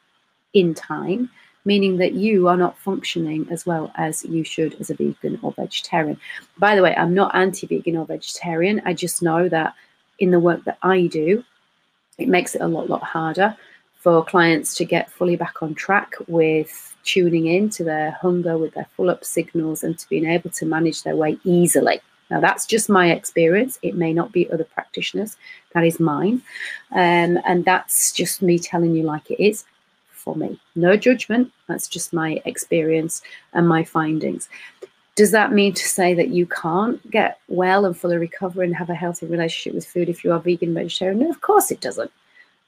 in 0.55 0.75
time. 0.75 1.31
Meaning 1.67 1.99
that 1.99 2.15
you 2.15 2.49
are 2.49 2.57
not 2.57 2.79
functioning 2.79 3.47
as 3.51 3.67
well 3.67 3.93
as 3.97 4.25
you 4.25 4.45
should 4.45 4.81
as 4.81 4.89
a 4.89 4.95
vegan 4.95 5.39
or 5.43 5.53
vegetarian. 5.53 6.19
By 6.57 6.75
the 6.75 6.83
way, 6.83 6.97
I'm 6.97 7.13
not 7.13 7.35
anti 7.35 7.67
vegan 7.67 7.99
or 7.99 8.07
vegetarian. 8.07 8.81
I 8.87 8.95
just 8.95 9.21
know 9.21 9.47
that 9.51 9.75
in 10.21 10.31
the 10.31 10.41
work 10.41 10.65
that 10.65 10.79
I 10.83 11.07
do, 11.09 11.45
it 12.17 12.29
makes 12.29 12.55
it 12.55 12.63
a 12.63 12.67
lot, 12.67 12.89
lot 12.89 13.03
harder 13.03 13.55
for 14.01 14.25
clients 14.25 14.75
to 14.75 14.85
get 14.85 15.11
fully 15.13 15.37
back 15.37 15.63
on 15.63 15.75
track 15.75 16.15
with 16.27 16.97
tuning 17.05 17.47
in 17.47 17.69
to 17.69 17.85
their 17.85 18.13
hunger 18.13 18.57
with 18.57 18.75
their 18.75 18.87
full 18.97 19.11
up 19.11 19.25
signals 19.25 19.85
and 19.85 19.99
to 19.99 20.09
being 20.09 20.27
able 20.27 20.51
to 20.51 20.67
manage 20.67 21.03
their 21.03 21.17
weight 21.17 21.39
easily. 21.45 22.01
Now, 22.31 22.41
that's 22.41 22.65
just 22.65 22.89
my 22.89 23.11
experience. 23.11 23.79
It 23.83 23.97
may 23.97 24.13
not 24.13 24.33
be 24.33 24.51
other 24.51 24.65
practitioners. 24.65 25.37
That 25.75 25.85
is 25.85 26.01
mine. 26.01 26.43
Um, 26.93 27.39
and 27.45 27.65
that's 27.65 28.13
just 28.13 28.41
me 28.41 28.59
telling 28.59 28.95
you 28.95 29.03
like 29.03 29.31
it 29.31 29.43
is 29.43 29.65
for 30.11 30.35
me. 30.35 30.59
No 30.77 30.97
judgment. 30.97 31.53
That's 31.67 31.89
just 31.89 32.13
my 32.13 32.41
experience 32.45 33.21
and 33.53 33.69
my 33.69 33.85
findings. 33.85 34.49
Does 35.17 35.33
that 35.33 35.53
mean 35.53 35.75
to 35.75 35.87
say 35.87 36.15
that 36.15 36.29
you 36.29 36.47
can't 36.47 37.11
get 37.11 37.39
well 37.49 37.85
and 37.85 37.97
fully 37.97 38.17
recover 38.17 38.63
and 38.63 38.75
have 38.75 38.89
a 38.89 38.95
healthy 38.95 39.27
relationship 39.27 39.75
with 39.75 39.87
food 39.87 40.09
if 40.09 40.25
you 40.25 40.33
are 40.33 40.39
vegan, 40.39 40.73
vegetarian? 40.73 41.19
No, 41.19 41.29
of 41.29 41.41
course 41.43 41.71
it 41.71 41.81
doesn't. 41.81 42.13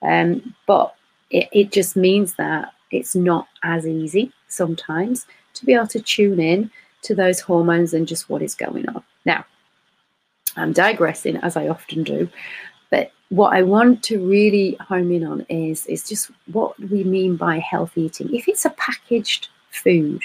Um, 0.02 0.54
but 0.66 0.94
it, 1.32 1.48
it 1.50 1.72
just 1.72 1.96
means 1.96 2.34
that 2.34 2.72
it's 2.90 3.16
not 3.16 3.48
as 3.64 3.86
easy 3.86 4.30
sometimes 4.48 5.26
to 5.54 5.66
be 5.66 5.74
able 5.74 5.86
to 5.88 6.00
tune 6.00 6.38
in 6.38 6.70
to 7.02 7.14
those 7.14 7.40
hormones 7.40 7.94
and 7.94 8.06
just 8.06 8.28
what 8.30 8.42
is 8.42 8.54
going 8.54 8.88
on. 8.90 9.02
Now, 9.24 9.44
I'm 10.56 10.72
digressing 10.72 11.38
as 11.38 11.56
I 11.56 11.68
often 11.68 12.04
do, 12.04 12.28
but 12.90 13.10
what 13.30 13.54
I 13.54 13.62
want 13.62 14.02
to 14.04 14.24
really 14.24 14.76
home 14.80 15.10
in 15.10 15.24
on 15.24 15.46
is, 15.48 15.86
is 15.86 16.06
just 16.06 16.30
what 16.52 16.78
we 16.78 17.02
mean 17.02 17.36
by 17.36 17.58
healthy 17.58 18.02
eating. 18.02 18.34
If 18.34 18.46
it's 18.46 18.66
a 18.66 18.70
packaged 18.70 19.48
food, 19.70 20.22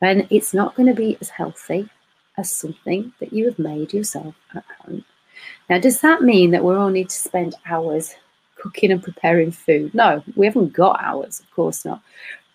then 0.00 0.28
it's 0.30 0.54
not 0.54 0.76
going 0.76 0.88
to 0.88 0.94
be 0.94 1.18
as 1.20 1.28
healthy 1.28 1.90
as 2.36 2.50
something 2.50 3.12
that 3.18 3.32
you 3.32 3.46
have 3.46 3.58
made 3.58 3.92
yourself 3.92 4.36
at 4.54 4.64
home. 4.80 5.04
Now, 5.68 5.80
does 5.80 6.00
that 6.00 6.22
mean 6.22 6.52
that 6.52 6.62
we're 6.62 6.78
all 6.78 6.90
need 6.90 7.08
to 7.08 7.18
spend 7.18 7.56
hours 7.66 8.14
cooking 8.60 8.90
and 8.92 9.02
preparing 9.02 9.50
food. 9.50 9.94
No, 9.94 10.22
we 10.36 10.46
haven't 10.46 10.72
got 10.72 11.02
hours, 11.02 11.40
of 11.40 11.50
course 11.50 11.84
not. 11.84 12.02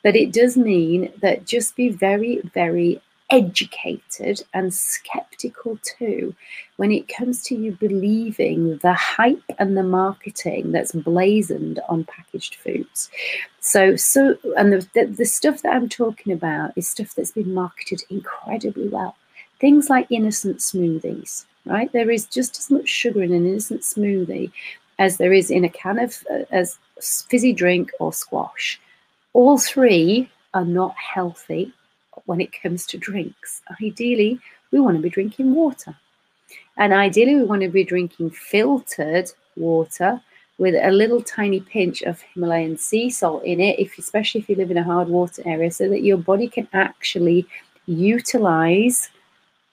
But 0.03 0.15
it 0.15 0.33
does 0.33 0.57
mean 0.57 1.11
that 1.21 1.45
just 1.45 1.75
be 1.75 1.89
very, 1.89 2.41
very 2.53 3.01
educated 3.29 4.43
and 4.53 4.71
skeptical 4.71 5.79
too 5.97 6.35
when 6.75 6.91
it 6.91 7.07
comes 7.07 7.43
to 7.43 7.55
you 7.55 7.71
believing 7.71 8.77
the 8.77 8.93
hype 8.93 9.41
and 9.57 9.75
the 9.75 9.83
marketing 9.83 10.71
that's 10.71 10.91
blazoned 10.91 11.79
on 11.89 12.03
packaged 12.03 12.55
foods. 12.55 13.09
So, 13.59 13.95
so, 13.95 14.37
and 14.55 14.73
the, 14.73 14.87
the, 14.93 15.05
the 15.05 15.25
stuff 15.25 15.63
that 15.63 15.73
I'm 15.73 15.89
talking 15.89 16.31
about 16.31 16.73
is 16.75 16.87
stuff 16.87 17.15
that's 17.15 17.31
been 17.31 17.53
marketed 17.53 18.03
incredibly 18.09 18.87
well. 18.87 19.15
Things 19.59 19.89
like 19.89 20.07
innocent 20.11 20.57
smoothies, 20.57 21.45
right? 21.65 21.91
There 21.91 22.11
is 22.11 22.25
just 22.25 22.59
as 22.59 22.69
much 22.69 22.87
sugar 22.87 23.23
in 23.23 23.33
an 23.33 23.47
innocent 23.47 23.81
smoothie 23.81 24.51
as 24.99 25.17
there 25.17 25.33
is 25.33 25.49
in 25.49 25.65
a 25.65 25.69
can 25.69 25.99
of 25.99 26.23
uh, 26.31 26.43
as 26.51 26.77
fizzy 27.01 27.53
drink 27.53 27.91
or 27.99 28.13
squash. 28.13 28.79
All 29.33 29.57
three 29.57 30.29
are 30.53 30.65
not 30.65 30.95
healthy 30.95 31.73
when 32.25 32.39
it 32.39 32.61
comes 32.61 32.85
to 32.87 32.97
drinks. 32.97 33.61
Ideally, 33.81 34.39
we 34.71 34.79
want 34.79 34.97
to 34.97 35.03
be 35.03 35.09
drinking 35.09 35.53
water. 35.53 35.95
And 36.77 36.93
ideally, 36.93 37.35
we 37.35 37.43
want 37.43 37.61
to 37.61 37.69
be 37.69 37.83
drinking 37.83 38.31
filtered 38.31 39.31
water 39.55 40.21
with 40.57 40.75
a 40.75 40.91
little 40.91 41.21
tiny 41.21 41.59
pinch 41.59 42.01
of 42.03 42.21
Himalayan 42.21 42.77
sea 42.77 43.09
salt 43.09 43.43
in 43.43 43.59
it, 43.59 43.79
if 43.79 43.97
especially 43.97 44.41
if 44.41 44.49
you 44.49 44.55
live 44.55 44.71
in 44.71 44.77
a 44.77 44.83
hard 44.83 45.07
water 45.07 45.41
area, 45.45 45.71
so 45.71 45.89
that 45.89 46.03
your 46.03 46.17
body 46.17 46.47
can 46.47 46.67
actually 46.73 47.45
utilize 47.85 49.09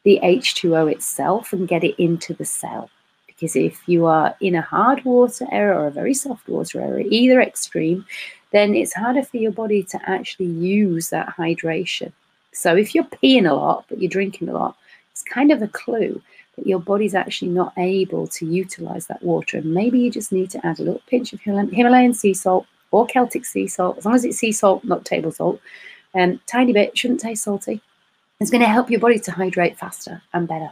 the 0.04 0.18
H2O 0.22 0.90
itself 0.90 1.52
and 1.52 1.68
get 1.68 1.84
it 1.84 2.02
into 2.02 2.32
the 2.34 2.44
cell. 2.44 2.90
Because 3.40 3.56
if 3.56 3.88
you 3.88 4.04
are 4.04 4.36
in 4.42 4.54
a 4.54 4.60
hard 4.60 5.02
water 5.06 5.46
area 5.50 5.74
or 5.74 5.86
a 5.86 5.90
very 5.90 6.12
soft 6.12 6.46
water 6.46 6.78
area, 6.78 7.06
either 7.08 7.40
extreme, 7.40 8.04
then 8.50 8.74
it's 8.74 8.92
harder 8.92 9.22
for 9.22 9.38
your 9.38 9.52
body 9.52 9.82
to 9.84 9.98
actually 10.10 10.46
use 10.46 11.08
that 11.08 11.34
hydration. 11.38 12.12
So 12.52 12.76
if 12.76 12.94
you're 12.94 13.04
peeing 13.04 13.48
a 13.48 13.54
lot, 13.54 13.86
but 13.88 13.98
you're 13.98 14.10
drinking 14.10 14.50
a 14.50 14.52
lot, 14.52 14.76
it's 15.10 15.22
kind 15.22 15.50
of 15.50 15.62
a 15.62 15.68
clue 15.68 16.20
that 16.56 16.66
your 16.66 16.80
body's 16.80 17.14
actually 17.14 17.50
not 17.50 17.72
able 17.78 18.26
to 18.26 18.44
utilize 18.44 19.06
that 19.06 19.22
water. 19.22 19.56
And 19.56 19.72
maybe 19.72 19.98
you 19.98 20.10
just 20.10 20.32
need 20.32 20.50
to 20.50 20.66
add 20.66 20.78
a 20.78 20.82
little 20.82 21.02
pinch 21.06 21.32
of 21.32 21.40
Himalayan 21.40 22.12
sea 22.12 22.34
salt 22.34 22.66
or 22.90 23.06
Celtic 23.06 23.46
sea 23.46 23.68
salt, 23.68 23.96
as 23.96 24.04
long 24.04 24.16
as 24.16 24.24
it's 24.26 24.36
sea 24.36 24.52
salt, 24.52 24.84
not 24.84 25.06
table 25.06 25.32
salt. 25.32 25.60
Um, 26.14 26.40
tiny 26.46 26.74
bit, 26.74 26.98
shouldn't 26.98 27.20
taste 27.20 27.44
salty. 27.44 27.80
It's 28.40 28.50
going 28.50 28.62
to 28.62 28.68
help 28.68 28.90
your 28.90 29.00
body 29.00 29.18
to 29.20 29.32
hydrate 29.32 29.78
faster 29.78 30.20
and 30.34 30.46
better. 30.46 30.70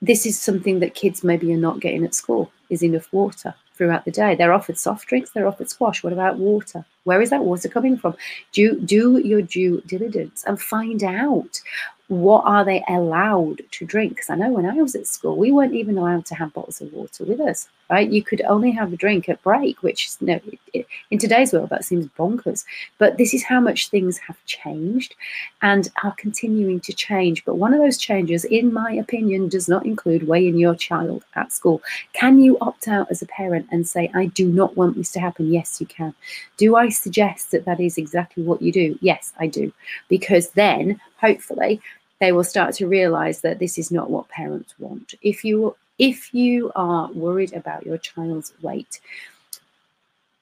This 0.00 0.26
is 0.26 0.38
something 0.38 0.80
that 0.80 0.94
kids 0.94 1.24
maybe 1.24 1.52
are 1.52 1.58
not 1.58 1.80
getting 1.80 2.04
at 2.04 2.14
school, 2.14 2.50
is 2.70 2.82
enough 2.82 3.12
water 3.12 3.54
throughout 3.74 4.04
the 4.04 4.10
day. 4.10 4.34
They're 4.34 4.52
offered 4.52 4.78
soft 4.78 5.08
drinks, 5.08 5.30
they're 5.30 5.46
offered 5.48 5.70
squash. 5.70 6.04
What 6.04 6.12
about 6.12 6.38
water? 6.38 6.84
Where 7.04 7.22
is 7.22 7.30
that 7.30 7.44
water 7.44 7.68
coming 7.68 7.96
from? 7.96 8.16
Do, 8.52 8.78
do 8.80 9.18
your 9.18 9.42
due 9.42 9.80
diligence 9.86 10.44
and 10.46 10.60
find 10.60 11.02
out 11.02 11.60
what 12.08 12.42
are 12.44 12.64
they 12.64 12.84
allowed 12.88 13.62
to 13.72 13.84
drink? 13.84 14.12
Because 14.12 14.30
I 14.30 14.36
know 14.36 14.50
when 14.50 14.66
I 14.66 14.74
was 14.74 14.94
at 14.94 15.06
school, 15.06 15.36
we 15.36 15.52
weren't 15.52 15.74
even 15.74 15.98
allowed 15.98 16.26
to 16.26 16.34
have 16.34 16.52
bottles 16.52 16.80
of 16.80 16.92
water 16.92 17.24
with 17.24 17.40
us, 17.40 17.68
right? 17.90 18.10
You 18.10 18.22
could 18.22 18.42
only 18.42 18.70
have 18.72 18.92
a 18.92 18.96
drink 18.96 19.28
at 19.28 19.42
break, 19.42 19.82
which 19.82 20.10
you 20.20 20.26
know, 20.26 20.84
in 21.10 21.18
today's 21.18 21.52
world 21.52 21.70
that 21.70 21.84
seems 21.84 22.06
bonkers. 22.18 22.64
But 22.98 23.16
this 23.16 23.32
is 23.34 23.44
how 23.44 23.60
much 23.60 23.88
things 23.88 24.18
have 24.18 24.36
changed 24.46 25.14
and 25.62 25.90
are 26.04 26.14
continuing 26.16 26.80
to 26.80 26.92
change. 26.92 27.44
But 27.44 27.56
one 27.56 27.72
of 27.72 27.80
those 27.80 27.98
changes, 27.98 28.44
in 28.44 28.72
my 28.72 28.92
opinion, 28.92 29.48
does 29.48 29.68
not 29.68 29.86
include 29.86 30.28
weighing 30.28 30.58
your 30.58 30.74
child 30.74 31.24
at 31.34 31.52
school. 31.52 31.82
Can 32.12 32.38
you 32.38 32.58
opt 32.60 32.88
out 32.88 33.10
as 33.10 33.22
a 33.22 33.26
parent 33.26 33.66
and 33.70 33.88
say, 33.88 34.10
I 34.14 34.26
do 34.26 34.48
not 34.48 34.76
want 34.76 34.96
this 34.96 35.12
to 35.12 35.20
happen? 35.20 35.52
Yes, 35.52 35.80
you 35.80 35.86
can. 35.86 36.14
Do 36.56 36.76
I 36.76 36.90
suggest 36.90 37.50
that 37.52 37.64
that 37.64 37.80
is 37.80 37.98
exactly 37.98 38.42
what 38.42 38.62
you 38.62 38.72
do? 38.72 38.98
Yes, 39.00 39.32
I 39.38 39.46
do. 39.46 39.72
Because 40.08 40.50
then, 40.50 41.00
hopefully, 41.20 41.80
they 42.20 42.32
will 42.32 42.44
start 42.44 42.74
to 42.74 42.86
realize 42.86 43.40
that 43.42 43.58
this 43.58 43.78
is 43.78 43.90
not 43.90 44.10
what 44.10 44.28
parents 44.28 44.74
want. 44.78 45.14
If 45.22 45.44
you 45.44 45.76
if 45.98 46.32
you 46.34 46.72
are 46.76 47.10
worried 47.12 47.52
about 47.52 47.86
your 47.86 47.98
child's 47.98 48.52
weight, 48.62 49.00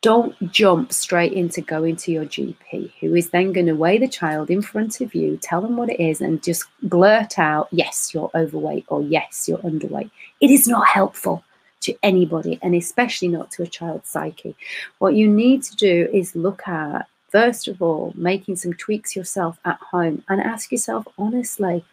don't 0.02 0.36
jump 0.52 0.92
straight 0.92 1.32
into 1.32 1.60
going 1.60 1.96
to 1.96 2.12
your 2.12 2.26
GP, 2.26 2.92
who 3.00 3.14
is 3.14 3.30
then 3.30 3.52
going 3.52 3.66
to 3.66 3.74
weigh 3.74 3.98
the 3.98 4.06
child 4.06 4.50
in 4.50 4.62
front 4.62 5.00
of 5.00 5.14
you, 5.14 5.36
tell 5.38 5.60
them 5.60 5.76
what 5.76 5.90
it 5.90 6.00
is, 6.00 6.20
and 6.20 6.42
just 6.42 6.64
blurt 6.82 7.38
out, 7.38 7.68
yes, 7.72 8.12
you're 8.14 8.30
overweight, 8.34 8.84
or 8.88 9.02
yes, 9.02 9.48
you're 9.48 9.58
underweight. 9.58 10.10
It 10.40 10.50
is 10.50 10.68
not 10.68 10.86
helpful 10.86 11.42
to 11.80 11.94
anybody, 12.02 12.58
and 12.62 12.74
especially 12.74 13.28
not 13.28 13.50
to 13.52 13.62
a 13.62 13.66
child's 13.66 14.08
psyche. 14.08 14.54
What 14.98 15.14
you 15.14 15.28
need 15.28 15.62
to 15.64 15.76
do 15.76 16.08
is 16.12 16.36
look 16.36 16.68
at 16.68 17.08
first 17.28 17.68
of 17.68 17.82
all, 17.82 18.12
making 18.16 18.56
some 18.56 18.72
tweaks 18.74 19.14
yourself 19.14 19.58
at 19.64 19.78
home 19.78 20.22
and 20.28 20.40
ask 20.40 20.72
yourself 20.72 21.06
honestly, 21.18 21.84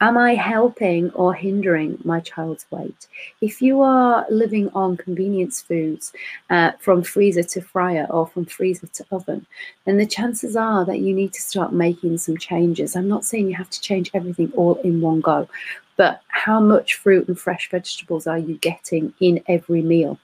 am 0.00 0.18
I 0.18 0.34
helping 0.34 1.10
or 1.12 1.32
hindering 1.32 1.98
my 2.04 2.20
child's 2.20 2.66
weight? 2.70 3.06
If 3.40 3.62
you 3.62 3.80
are 3.80 4.26
living 4.30 4.68
on 4.74 4.96
convenience 4.96 5.62
foods 5.62 6.12
uh, 6.50 6.72
from 6.78 7.02
freezer 7.02 7.42
to 7.42 7.60
fryer 7.62 8.06
or 8.10 8.26
from 8.26 8.44
freezer 8.44 8.88
to 8.88 9.06
oven, 9.10 9.46
then 9.84 9.96
the 9.96 10.06
chances 10.06 10.54
are 10.54 10.84
that 10.84 11.00
you 11.00 11.14
need 11.14 11.32
to 11.32 11.40
start 11.40 11.72
making 11.72 12.18
some 12.18 12.36
changes. 12.36 12.94
I'm 12.94 13.08
not 13.08 13.24
saying 13.24 13.48
you 13.48 13.56
have 13.56 13.70
to 13.70 13.80
change 13.80 14.10
everything 14.12 14.52
all 14.54 14.74
in 14.76 15.00
one 15.00 15.20
go, 15.20 15.48
but 15.96 16.20
how 16.28 16.60
much 16.60 16.94
fruit 16.94 17.26
and 17.28 17.38
fresh 17.38 17.70
vegetables 17.70 18.26
are 18.26 18.38
you 18.38 18.56
getting 18.58 19.14
in 19.20 19.42
every 19.48 19.80
meal? 19.80 20.18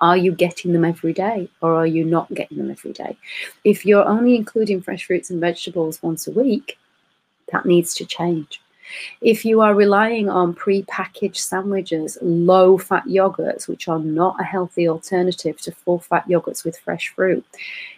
Are 0.00 0.18
you 0.18 0.32
getting 0.32 0.74
them 0.74 0.84
every 0.84 1.14
day 1.14 1.48
or 1.62 1.74
are 1.74 1.86
you 1.86 2.04
not 2.04 2.32
getting 2.34 2.58
them 2.58 2.70
every 2.70 2.92
day? 2.92 3.16
If 3.64 3.86
you're 3.86 4.04
only 4.04 4.36
including 4.36 4.82
fresh 4.82 5.06
fruits 5.06 5.30
and 5.30 5.40
vegetables 5.40 6.02
once 6.02 6.26
a 6.26 6.32
week, 6.32 6.78
that 7.52 7.64
needs 7.64 7.94
to 7.94 8.04
change. 8.04 8.60
If 9.20 9.44
you 9.44 9.60
are 9.60 9.74
relying 9.74 10.28
on 10.28 10.54
pre-packaged 10.54 11.38
sandwiches, 11.38 12.18
low-fat 12.20 13.04
yogurts, 13.04 13.66
which 13.68 13.88
are 13.88 13.98
not 13.98 14.40
a 14.40 14.44
healthy 14.44 14.88
alternative 14.88 15.60
to 15.62 15.72
full-fat 15.72 16.28
yogurts 16.28 16.64
with 16.64 16.78
fresh 16.78 17.08
fruit, 17.08 17.44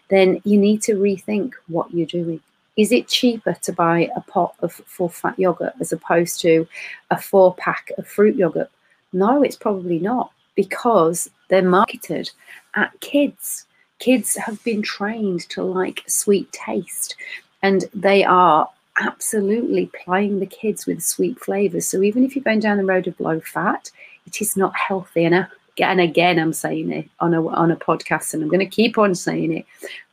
then 0.08 0.40
you 0.44 0.58
need 0.58 0.82
to 0.82 0.94
rethink 0.94 1.52
what 1.68 1.92
you're 1.92 2.06
doing. 2.06 2.40
Is 2.76 2.92
it 2.92 3.08
cheaper 3.08 3.54
to 3.62 3.72
buy 3.72 4.10
a 4.14 4.20
pot 4.20 4.54
of 4.60 4.72
full-fat 4.72 5.38
yogurt 5.38 5.72
as 5.80 5.92
opposed 5.92 6.40
to 6.42 6.68
a 7.10 7.20
four-pack 7.20 7.90
of 7.98 8.06
fruit 8.06 8.36
yogurt? 8.36 8.70
No, 9.12 9.42
it's 9.42 9.56
probably 9.56 9.98
not 9.98 10.30
because 10.54 11.30
they're 11.48 11.62
marketed 11.62 12.30
at 12.74 12.98
kids. 13.00 13.66
Kids 13.98 14.36
have 14.36 14.62
been 14.62 14.82
trained 14.82 15.48
to 15.48 15.62
like 15.62 16.02
sweet 16.06 16.52
taste, 16.52 17.16
and 17.62 17.86
they 17.94 18.24
are 18.24 18.68
absolutely 18.98 19.90
plying 20.04 20.40
the 20.40 20.46
kids 20.46 20.86
with 20.86 21.02
sweet 21.02 21.38
flavors. 21.38 21.86
So 21.86 22.02
even 22.02 22.24
if 22.24 22.34
you're 22.34 22.44
going 22.44 22.60
down 22.60 22.78
the 22.78 22.84
road 22.84 23.06
of 23.06 23.18
low 23.20 23.40
fat, 23.40 23.90
it 24.26 24.40
is 24.40 24.56
not 24.56 24.74
healthy. 24.74 25.24
And 25.24 26.00
again, 26.00 26.38
I'm 26.38 26.52
saying 26.52 26.90
it 26.90 27.08
on 27.20 27.34
a 27.34 27.46
on 27.46 27.70
a 27.70 27.76
podcast, 27.76 28.34
and 28.34 28.42
I'm 28.42 28.48
going 28.48 28.60
to 28.60 28.66
keep 28.66 28.98
on 28.98 29.14
saying 29.14 29.52
it. 29.52 29.66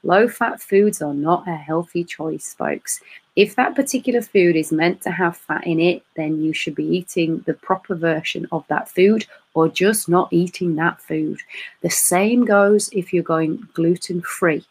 Low 0.03 0.27
fat 0.27 0.61
foods 0.61 1.01
are 1.01 1.13
not 1.13 1.47
a 1.47 1.55
healthy 1.55 2.03
choice, 2.03 2.53
folks. 2.53 2.99
If 3.35 3.55
that 3.55 3.75
particular 3.75 4.21
food 4.21 4.55
is 4.55 4.71
meant 4.71 5.01
to 5.01 5.11
have 5.11 5.37
fat 5.37 5.65
in 5.65 5.79
it, 5.79 6.03
then 6.15 6.43
you 6.43 6.53
should 6.53 6.75
be 6.75 6.85
eating 6.85 7.39
the 7.47 7.55
proper 7.55 7.95
version 7.95 8.47
of 8.51 8.63
that 8.67 8.89
food 8.89 9.25
or 9.55 9.67
just 9.69 10.07
not 10.07 10.27
eating 10.31 10.75
that 10.75 11.01
food. 11.01 11.39
The 11.81 11.89
same 11.89 12.45
goes 12.45 12.89
if 12.91 13.11
you're 13.11 13.23
going 13.23 13.67
gluten 13.73 14.21
free. 14.21 14.63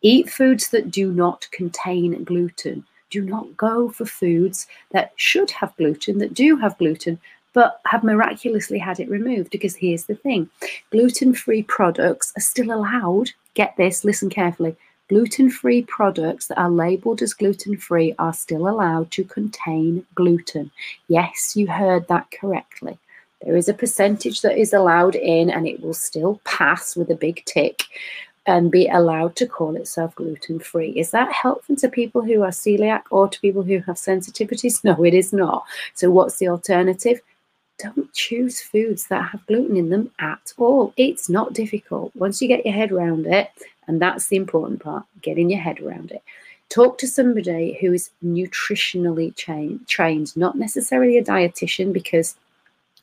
Eat 0.00 0.30
foods 0.30 0.70
that 0.70 0.90
do 0.90 1.12
not 1.12 1.46
contain 1.52 2.24
gluten. 2.24 2.84
Do 3.12 3.22
not 3.22 3.56
go 3.56 3.90
for 3.90 4.06
foods 4.06 4.66
that 4.90 5.12
should 5.16 5.50
have 5.50 5.76
gluten, 5.76 6.18
that 6.18 6.34
do 6.34 6.56
have 6.56 6.78
gluten, 6.78 7.20
but 7.52 7.80
have 7.84 8.02
miraculously 8.02 8.78
had 8.78 8.98
it 8.98 9.10
removed. 9.10 9.50
Because 9.50 9.76
here's 9.76 10.04
the 10.04 10.14
thing 10.14 10.48
gluten 10.90 11.34
free 11.34 11.62
products 11.62 12.32
are 12.36 12.40
still 12.40 12.72
allowed. 12.72 13.30
Get 13.54 13.76
this, 13.76 14.02
listen 14.02 14.30
carefully 14.30 14.76
Gluten 15.12 15.50
free 15.50 15.82
products 15.82 16.46
that 16.46 16.58
are 16.58 16.70
labeled 16.70 17.20
as 17.20 17.34
gluten 17.34 17.76
free 17.76 18.14
are 18.18 18.32
still 18.32 18.66
allowed 18.66 19.10
to 19.10 19.24
contain 19.24 20.06
gluten. 20.14 20.70
Yes, 21.08 21.54
you 21.54 21.66
heard 21.66 22.08
that 22.08 22.30
correctly. 22.30 22.98
There 23.42 23.54
is 23.54 23.68
a 23.68 23.74
percentage 23.74 24.40
that 24.40 24.56
is 24.56 24.72
allowed 24.72 25.14
in, 25.14 25.50
and 25.50 25.68
it 25.68 25.82
will 25.82 25.92
still 25.92 26.40
pass 26.44 26.96
with 26.96 27.10
a 27.10 27.14
big 27.14 27.44
tick 27.44 27.82
and 28.46 28.70
be 28.70 28.88
allowed 28.88 29.36
to 29.36 29.46
call 29.46 29.76
itself 29.76 30.14
gluten 30.16 30.58
free. 30.58 30.90
Is 30.90 31.10
that 31.12 31.32
helpful 31.32 31.76
to 31.76 31.88
people 31.88 32.22
who 32.22 32.42
are 32.42 32.50
celiac 32.50 33.02
or 33.10 33.28
to 33.28 33.40
people 33.40 33.62
who 33.62 33.78
have 33.80 33.96
sensitivities? 33.96 34.82
No, 34.84 35.04
it 35.04 35.14
is 35.14 35.32
not. 35.32 35.64
So, 35.94 36.10
what's 36.10 36.38
the 36.38 36.48
alternative? 36.48 37.20
Don't 37.78 38.12
choose 38.12 38.60
foods 38.60 39.06
that 39.08 39.30
have 39.30 39.46
gluten 39.46 39.76
in 39.76 39.90
them 39.90 40.10
at 40.18 40.52
all. 40.58 40.92
It's 40.96 41.28
not 41.28 41.52
difficult. 41.52 42.14
Once 42.16 42.42
you 42.42 42.48
get 42.48 42.64
your 42.64 42.74
head 42.74 42.92
around 42.92 43.26
it, 43.26 43.50
and 43.86 44.00
that's 44.00 44.28
the 44.28 44.36
important 44.36 44.82
part 44.82 45.04
getting 45.20 45.50
your 45.50 45.60
head 45.60 45.80
around 45.80 46.10
it. 46.10 46.22
Talk 46.68 46.98
to 46.98 47.06
somebody 47.06 47.78
who 47.80 47.92
is 47.92 48.10
nutritionally 48.24 49.34
trained, 49.36 49.86
trained, 49.88 50.36
not 50.36 50.56
necessarily 50.56 51.18
a 51.18 51.24
dietitian, 51.24 51.92
because 51.92 52.34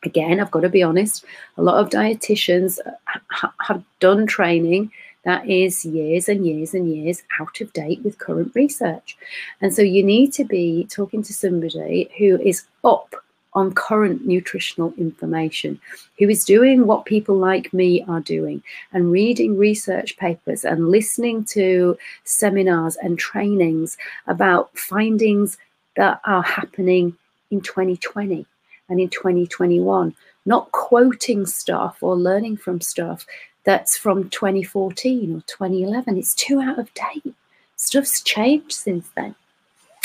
again, 0.04 0.40
I've 0.40 0.52
got 0.52 0.62
to 0.62 0.70
be 0.70 0.84
honest, 0.84 1.26
a 1.58 1.62
lot 1.62 1.80
of 1.80 1.90
dietitians 1.90 2.80
uh, 2.86 2.92
ha- 3.30 3.54
have 3.62 3.84
done 4.00 4.26
training 4.26 4.92
that 5.26 5.48
is 5.50 5.86
years 5.86 6.30
and 6.30 6.46
years 6.46 6.74
and 6.74 6.94
years 6.94 7.24
out 7.40 7.62
of 7.62 7.74
date 7.74 8.02
with 8.04 8.20
current 8.20 8.52
research. 8.56 9.18
And 9.62 9.74
so 9.74 9.82
you 9.82 10.04
need 10.04 10.32
to 10.34 10.46
be 10.46 10.88
talking 10.90 11.24
to 11.24 11.34
somebody 11.34 12.10
who 12.18 12.40
is 12.42 12.64
up 12.84 13.16
on 13.54 13.74
current 13.74 14.26
nutritional 14.26 14.94
information, 14.98 15.80
who 16.20 16.30
is 16.30 16.46
doing 16.46 16.86
what 16.86 17.06
people 17.06 17.36
like 17.36 17.74
me 17.74 18.04
are 18.08 18.20
doing 18.20 18.62
and 18.94 19.12
reading 19.12 19.58
research 19.58 20.18
papers 20.18 20.64
and 20.64 20.90
listening 20.90 21.44
to 21.44 21.98
seminars 22.24 22.96
and 22.98 23.18
trainings 23.18 23.98
about 24.28 24.76
findings 24.78 25.58
that 25.96 26.22
are 26.26 26.44
happening 26.44 27.16
in 27.52 27.60
2020 27.62 28.46
and 28.90 29.00
in 29.00 29.10
2021, 29.10 30.16
not 30.46 30.72
quoting 30.72 31.46
stuff 31.46 31.98
or 32.02 32.16
learning 32.16 32.58
from 32.58 32.80
stuff 32.80 33.26
that's 33.64 33.98
from 33.98 34.30
2014 34.30 35.36
or 35.36 35.42
2011. 35.42 36.18
It's 36.18 36.36
too 36.36 36.62
out 36.62 36.80
of 36.80 36.94
date. 36.94 37.34
Stuff's 37.76 38.22
changed 38.22 38.74
since 38.74 39.08
then. 39.16 39.36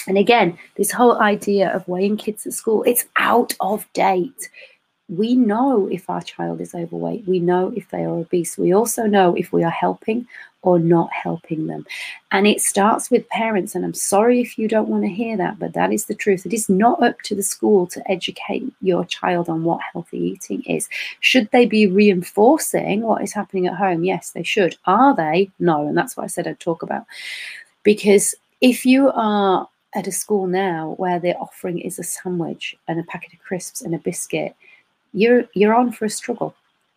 And 0.07 0.19
again, 0.19 0.59
this 0.77 0.93
whole 0.93 1.21
idea 1.21 1.75
of 1.75 1.89
weighing 1.89 2.17
kids 2.17 2.47
at 2.47 2.53
school, 2.53 2.83
it's 2.83 3.07
out 3.17 3.55
of 3.61 3.91
date. 3.95 4.51
We 5.09 5.35
know 5.37 5.87
if 5.89 6.09
our 6.09 6.23
child 6.23 6.61
is 6.61 6.75
overweight. 6.75 7.27
We 7.27 7.39
know 7.39 7.73
if 7.77 7.89
they 7.91 8.05
are 8.05 8.19
obese. 8.19 8.57
We 8.57 8.73
also 8.73 9.05
know 9.07 9.35
if 9.35 9.53
we 9.53 9.63
are 9.63 9.71
helping 9.71 10.27
or 10.63 10.79
not 10.79 11.13
helping 11.13 11.67
them. 11.67 11.87
And 12.33 12.47
it 12.47 12.61
starts 12.61 13.11
with 13.11 13.29
parents. 13.29 13.75
And 13.75 13.85
I'm 13.85 13.95
sorry 13.95 14.41
if 14.41 14.59
you 14.59 14.67
don't 14.67 14.89
want 14.89 15.03
to 15.03 15.09
hear 15.09 15.37
that, 15.37 15.59
but 15.59 15.75
that 15.75 15.93
is 15.93 16.07
the 16.07 16.15
truth. 16.15 16.47
It 16.47 16.55
is 16.55 16.69
not 16.69 17.03
up 17.03 17.21
to 17.23 17.35
the 17.35 17.43
school 17.43 17.87
to 17.89 18.11
educate 18.11 18.65
your 18.81 19.05
child 19.05 19.51
on 19.51 19.65
what 19.65 19.81
healthy 19.93 20.19
eating 20.19 20.63
is. 20.63 20.89
Should 21.21 21.51
they 21.51 21.67
be 21.67 21.87
reinforcing 21.87 23.03
what 23.03 23.23
is 23.23 23.35
happening 23.35 23.67
at 23.67 23.75
home? 23.75 24.05
Yes, 24.05 24.31
they 24.31 24.43
should. 24.43 24.77
Are 24.87 25.15
they? 25.15 25.51
No. 25.59 25.87
And 25.87 25.97
that's 25.97 26.17
what 26.17 26.25
I 26.25 26.29
said 26.29 26.49
I'd 26.49 26.61
talk 26.61 26.83
about. 26.83 27.05
Because 27.83 28.35
if 28.63 28.87
you 28.87 29.11
are 29.15 29.69
at 29.95 30.07
a 30.07 30.13
school 30.13 30.47
now 30.47 30.95
where 30.97 31.21
their 31.21 31.41
offering 31.41 31.79
is 31.79 31.99
a 31.99 32.03
sandwich 32.03 32.75
and 32.89 32.99
a 32.99 33.05
packet 33.05 33.35
of 33.35 33.39
crisps 33.41 33.83
and 33.83 33.95
a 33.95 33.99
biscuit, 33.99 34.57
you're 35.15 35.45
you're 35.55 35.75
on 35.75 35.93
for 35.93 36.05
a 36.05 36.11
struggle. 36.11 36.55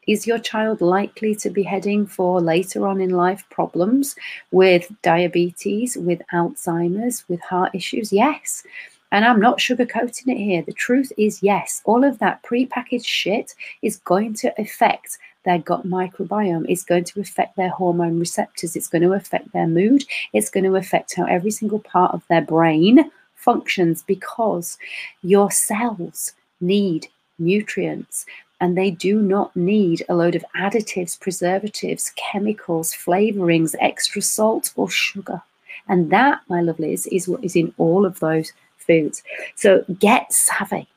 Is 0.08 0.26
your 0.26 0.40
child 0.40 0.80
likely 0.82 1.36
to 1.36 1.50
be 1.50 1.64
heading 1.64 2.08
for 2.08 2.42
later 2.42 2.88
on 2.88 3.02
in 3.02 3.10
life 3.10 3.44
problems 3.50 4.16
with 4.52 4.90
diabetes, 5.02 5.98
with 5.98 6.22
Alzheimer's, 6.34 7.26
with 7.28 7.42
heart 7.42 7.76
issues? 7.76 8.14
Yes. 8.14 8.64
And 9.12 9.26
I'm 9.26 9.40
not 9.40 9.60
sugarcoating 9.60 10.28
it 10.28 10.38
here. 10.38 10.62
The 10.62 10.74
truth 10.74 11.12
is, 11.18 11.44
yes, 11.44 11.82
all 11.86 12.04
of 12.04 12.20
that 12.20 12.42
prepackaged 12.44 13.06
shit 13.06 13.54
is 13.82 13.98
going 13.98 14.34
to 14.36 14.54
affect 14.62 15.18
their 15.44 15.60
gut 15.60 15.86
microbiome. 15.86 16.66
It's 16.68 16.84
going 16.84 17.06
to 17.06 17.22
affect 17.22 17.56
their 17.56 17.70
hormone 17.70 18.20
receptors. 18.20 18.76
It's 18.76 18.90
going 18.90 19.04
to 19.04 19.14
affect 19.14 19.52
their 19.54 19.68
mood. 19.68 20.04
It's 20.34 20.50
going 20.50 20.66
to 20.66 20.76
affect 20.76 21.16
how 21.16 21.26
every 21.26 21.52
single 21.52 21.80
part 21.80 22.14
of 22.14 22.24
their 22.30 22.42
brain 22.42 23.10
functions 23.36 24.04
because 24.04 24.78
your 25.22 25.52
cells 25.52 26.34
need 26.60 27.08
nutrients 27.40 28.26
and 28.60 28.78
they 28.78 28.92
do 28.92 29.22
not 29.22 29.56
need 29.56 30.04
a 30.10 30.16
load 30.16 30.36
of 30.36 30.46
additives, 30.56 31.20
preservatives, 31.20 32.12
chemicals, 32.16 32.94
flavorings, 32.94 33.76
extra 33.80 34.22
salt 34.22 34.74
or 34.76 34.90
sugar. 34.90 35.42
And 35.88 36.10
that, 36.12 36.42
my 36.50 36.62
lovelies, 36.62 37.08
is 37.12 37.28
what 37.28 37.44
is 37.44 37.56
in 37.56 37.74
all 37.78 38.06
of 38.06 38.20
those 38.20 38.52
foods. 38.78 39.24
So 39.56 39.86
get 40.00 40.34
savvy. 40.34 40.88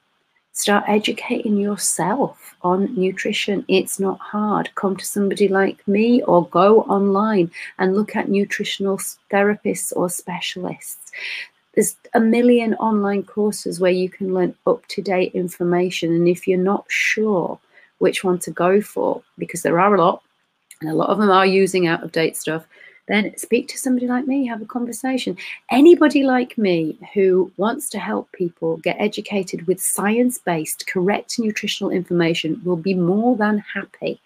Start 0.52 0.84
educating 0.88 1.56
yourself 1.56 2.54
on 2.62 2.94
nutrition. 2.94 3.64
It's 3.68 4.00
not 4.00 4.18
hard. 4.20 4.74
Come 4.74 4.96
to 4.96 5.04
somebody 5.04 5.48
like 5.48 5.86
me 5.86 6.22
or 6.22 6.48
go 6.48 6.82
online 6.82 7.50
and 7.78 7.94
look 7.94 8.16
at 8.16 8.28
nutritional 8.28 8.98
therapists 9.30 9.92
or 9.94 10.10
specialists. 10.10 11.12
There's 11.74 11.96
a 12.14 12.20
million 12.20 12.74
online 12.74 13.22
courses 13.22 13.80
where 13.80 13.90
you 13.90 14.08
can 14.08 14.34
learn 14.34 14.54
up 14.66 14.86
to 14.88 15.02
date 15.02 15.34
information. 15.34 16.12
And 16.12 16.26
if 16.26 16.48
you're 16.48 16.58
not 16.58 16.84
sure 16.88 17.58
which 17.98 18.24
one 18.24 18.38
to 18.40 18.50
go 18.50 18.80
for, 18.80 19.22
because 19.38 19.62
there 19.62 19.78
are 19.78 19.94
a 19.94 20.00
lot, 20.00 20.22
and 20.80 20.90
a 20.90 20.94
lot 20.94 21.10
of 21.10 21.18
them 21.18 21.30
are 21.30 21.46
using 21.46 21.86
out 21.86 22.02
of 22.02 22.12
date 22.12 22.36
stuff, 22.36 22.66
then 23.10 23.36
speak 23.36 23.66
to 23.66 23.76
somebody 23.76 24.06
like 24.06 24.26
me, 24.26 24.46
have 24.46 24.62
a 24.62 24.66
conversation. 24.66 25.36
Anybody 25.70 26.22
like 26.22 26.56
me 26.56 26.96
who 27.12 27.50
wants 27.56 27.90
to 27.90 27.98
help 27.98 28.30
people 28.32 28.76
get 28.78 28.96
educated 29.00 29.66
with 29.66 29.80
science 29.80 30.38
based, 30.38 30.86
correct 30.86 31.38
nutritional 31.38 31.90
information 31.90 32.60
will 32.64 32.76
be 32.76 32.94
more 32.94 33.36
than 33.36 33.58
happy 33.74 34.20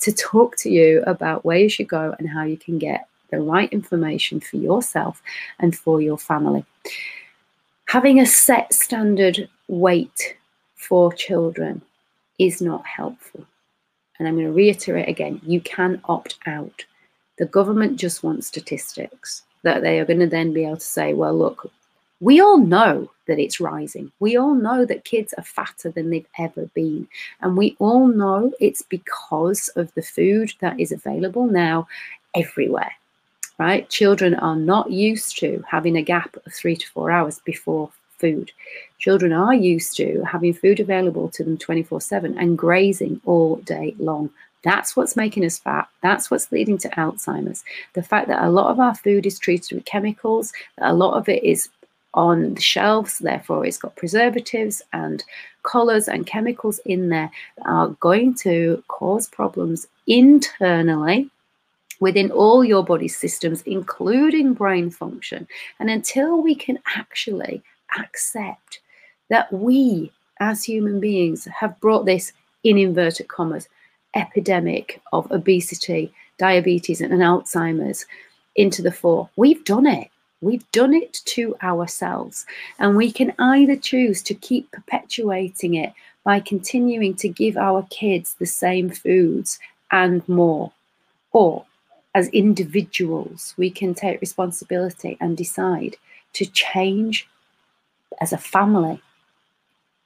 to 0.00 0.12
talk 0.12 0.56
to 0.58 0.70
you 0.70 1.02
about 1.06 1.44
where 1.46 1.58
you 1.58 1.70
should 1.70 1.88
go 1.88 2.14
and 2.18 2.28
how 2.28 2.42
you 2.42 2.58
can 2.58 2.78
get 2.78 3.08
the 3.30 3.40
right 3.40 3.72
information 3.72 4.40
for 4.40 4.56
yourself 4.56 5.22
and 5.58 5.76
for 5.76 6.00
your 6.00 6.18
family. 6.18 6.64
Having 7.86 8.20
a 8.20 8.26
set 8.26 8.72
standard 8.72 9.48
weight 9.68 10.36
for 10.74 11.12
children 11.12 11.82
is 12.38 12.60
not 12.60 12.84
helpful. 12.86 13.46
And 14.18 14.26
I'm 14.26 14.34
going 14.34 14.46
to 14.46 14.52
reiterate 14.52 15.08
again 15.08 15.40
you 15.44 15.60
can 15.60 16.00
opt 16.04 16.38
out. 16.46 16.84
The 17.38 17.46
government 17.46 17.98
just 17.98 18.22
wants 18.22 18.46
statistics 18.46 19.42
that 19.62 19.82
they 19.82 19.98
are 19.98 20.04
going 20.04 20.20
to 20.20 20.26
then 20.26 20.52
be 20.52 20.64
able 20.64 20.76
to 20.76 20.82
say, 20.82 21.12
well, 21.12 21.36
look, 21.36 21.70
we 22.20 22.40
all 22.40 22.58
know 22.58 23.10
that 23.26 23.38
it's 23.38 23.60
rising. 23.60 24.10
We 24.20 24.36
all 24.36 24.54
know 24.54 24.86
that 24.86 25.04
kids 25.04 25.34
are 25.36 25.44
fatter 25.44 25.90
than 25.90 26.08
they've 26.08 26.28
ever 26.38 26.66
been. 26.74 27.08
And 27.40 27.56
we 27.56 27.76
all 27.78 28.06
know 28.06 28.52
it's 28.60 28.82
because 28.82 29.68
of 29.70 29.92
the 29.94 30.02
food 30.02 30.52
that 30.60 30.80
is 30.80 30.92
available 30.92 31.46
now 31.46 31.88
everywhere, 32.34 32.92
right? 33.58 33.88
Children 33.88 34.34
are 34.34 34.56
not 34.56 34.90
used 34.90 35.38
to 35.38 35.64
having 35.68 35.96
a 35.96 36.02
gap 36.02 36.36
of 36.44 36.52
three 36.52 36.76
to 36.76 36.86
four 36.88 37.10
hours 37.10 37.40
before 37.44 37.90
food. 38.18 38.50
Children 38.98 39.32
are 39.32 39.54
used 39.54 39.96
to 39.96 40.22
having 40.22 40.52
food 40.52 40.80
available 40.80 41.28
to 41.30 41.44
them 41.44 41.58
24 41.58 42.00
7 42.00 42.38
and 42.38 42.58
grazing 42.58 43.20
all 43.24 43.56
day 43.56 43.94
long. 43.98 44.30
That's 44.62 44.96
what's 44.96 45.16
making 45.16 45.44
us 45.44 45.58
fat. 45.58 45.88
That's 46.02 46.30
what's 46.30 46.50
leading 46.50 46.78
to 46.78 46.88
Alzheimer's. 46.90 47.62
The 47.92 48.02
fact 48.02 48.28
that 48.28 48.42
a 48.42 48.50
lot 48.50 48.70
of 48.70 48.80
our 48.80 48.94
food 48.94 49.24
is 49.26 49.38
treated 49.38 49.76
with 49.76 49.84
chemicals, 49.84 50.52
a 50.78 50.92
lot 50.92 51.16
of 51.16 51.28
it 51.28 51.44
is 51.44 51.68
on 52.14 52.54
the 52.54 52.60
shelves, 52.60 53.18
therefore, 53.18 53.66
it's 53.66 53.76
got 53.76 53.94
preservatives 53.94 54.80
and 54.94 55.22
colors 55.62 56.08
and 56.08 56.26
chemicals 56.26 56.80
in 56.86 57.10
there 57.10 57.30
that 57.58 57.66
are 57.66 57.88
going 58.00 58.34
to 58.34 58.82
cause 58.88 59.28
problems 59.28 59.86
internally 60.06 61.30
within 62.00 62.30
all 62.30 62.64
your 62.64 62.84
body 62.84 63.08
systems, 63.08 63.62
including 63.62 64.54
brain 64.54 64.90
function. 64.90 65.46
And 65.78 65.90
until 65.90 66.40
we 66.40 66.54
can 66.54 66.78
actually 66.96 67.62
accept 67.98 68.80
that 69.28 69.52
we, 69.52 70.12
as 70.40 70.64
human 70.64 71.00
beings, 71.00 71.46
have 71.46 71.78
brought 71.80 72.06
this 72.06 72.32
in 72.64 72.78
inverted 72.78 73.28
commas 73.28 73.68
epidemic 74.14 75.00
of 75.12 75.30
obesity, 75.30 76.12
diabetes, 76.38 77.00
and 77.00 77.12
Alzheimer's 77.12 78.06
into 78.56 78.82
the 78.82 78.90
fore. 78.90 79.28
We've 79.36 79.64
done 79.64 79.86
it. 79.86 80.10
We've 80.40 80.70
done 80.72 80.94
it 80.94 81.20
to 81.26 81.54
ourselves. 81.62 82.46
And 82.78 82.96
we 82.96 83.12
can 83.12 83.32
either 83.38 83.76
choose 83.76 84.22
to 84.22 84.34
keep 84.34 84.70
perpetuating 84.70 85.74
it 85.74 85.92
by 86.24 86.40
continuing 86.40 87.14
to 87.16 87.28
give 87.28 87.56
our 87.56 87.86
kids 87.90 88.34
the 88.34 88.46
same 88.46 88.90
foods 88.90 89.58
and 89.92 90.26
more. 90.28 90.72
Or 91.32 91.64
as 92.16 92.28
individuals, 92.28 93.52
we 93.58 93.70
can 93.70 93.94
take 93.94 94.22
responsibility 94.22 95.18
and 95.20 95.36
decide 95.36 95.96
to 96.32 96.46
change 96.46 97.28
as 98.22 98.32
a 98.32 98.38
family, 98.38 99.02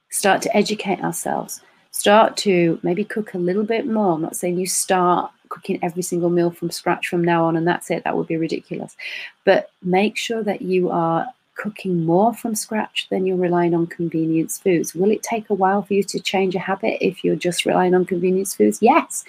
start 0.09 0.41
to 0.41 0.55
educate 0.55 0.99
ourselves, 0.99 1.61
start 1.91 2.35
to 2.35 2.77
maybe 2.83 3.05
cook 3.05 3.33
a 3.33 3.37
little 3.37 3.63
bit 3.63 3.87
more. 3.87 4.15
I'm 4.15 4.21
not 4.21 4.35
saying 4.35 4.59
you 4.59 4.67
start 4.67 5.31
cooking 5.47 5.79
every 5.81 6.01
single 6.01 6.29
meal 6.29 6.51
from 6.51 6.69
scratch 6.69 7.07
from 7.07 7.23
now 7.23 7.45
on 7.45 7.55
and 7.55 7.65
that's 7.65 7.89
it, 7.89 8.03
that 8.03 8.17
would 8.17 8.27
be 8.27 8.35
ridiculous. 8.35 8.97
But 9.45 9.71
make 9.81 10.17
sure 10.17 10.43
that 10.43 10.61
you 10.61 10.89
are 10.89 11.25
cooking 11.55 12.03
more 12.05 12.33
from 12.33 12.55
scratch 12.55 13.07
than 13.09 13.25
you're 13.25 13.37
relying 13.37 13.73
on 13.73 13.87
convenience 13.87 14.57
foods. 14.57 14.93
Will 14.93 15.11
it 15.11 15.23
take 15.23 15.49
a 15.49 15.53
while 15.53 15.81
for 15.81 15.93
you 15.93 16.03
to 16.03 16.19
change 16.19 16.55
a 16.55 16.59
habit 16.59 16.97
if 16.99 17.23
you're 17.23 17.37
just 17.37 17.65
relying 17.65 17.95
on 17.95 18.03
convenience 18.03 18.53
foods? 18.53 18.79
Yes. 18.81 19.23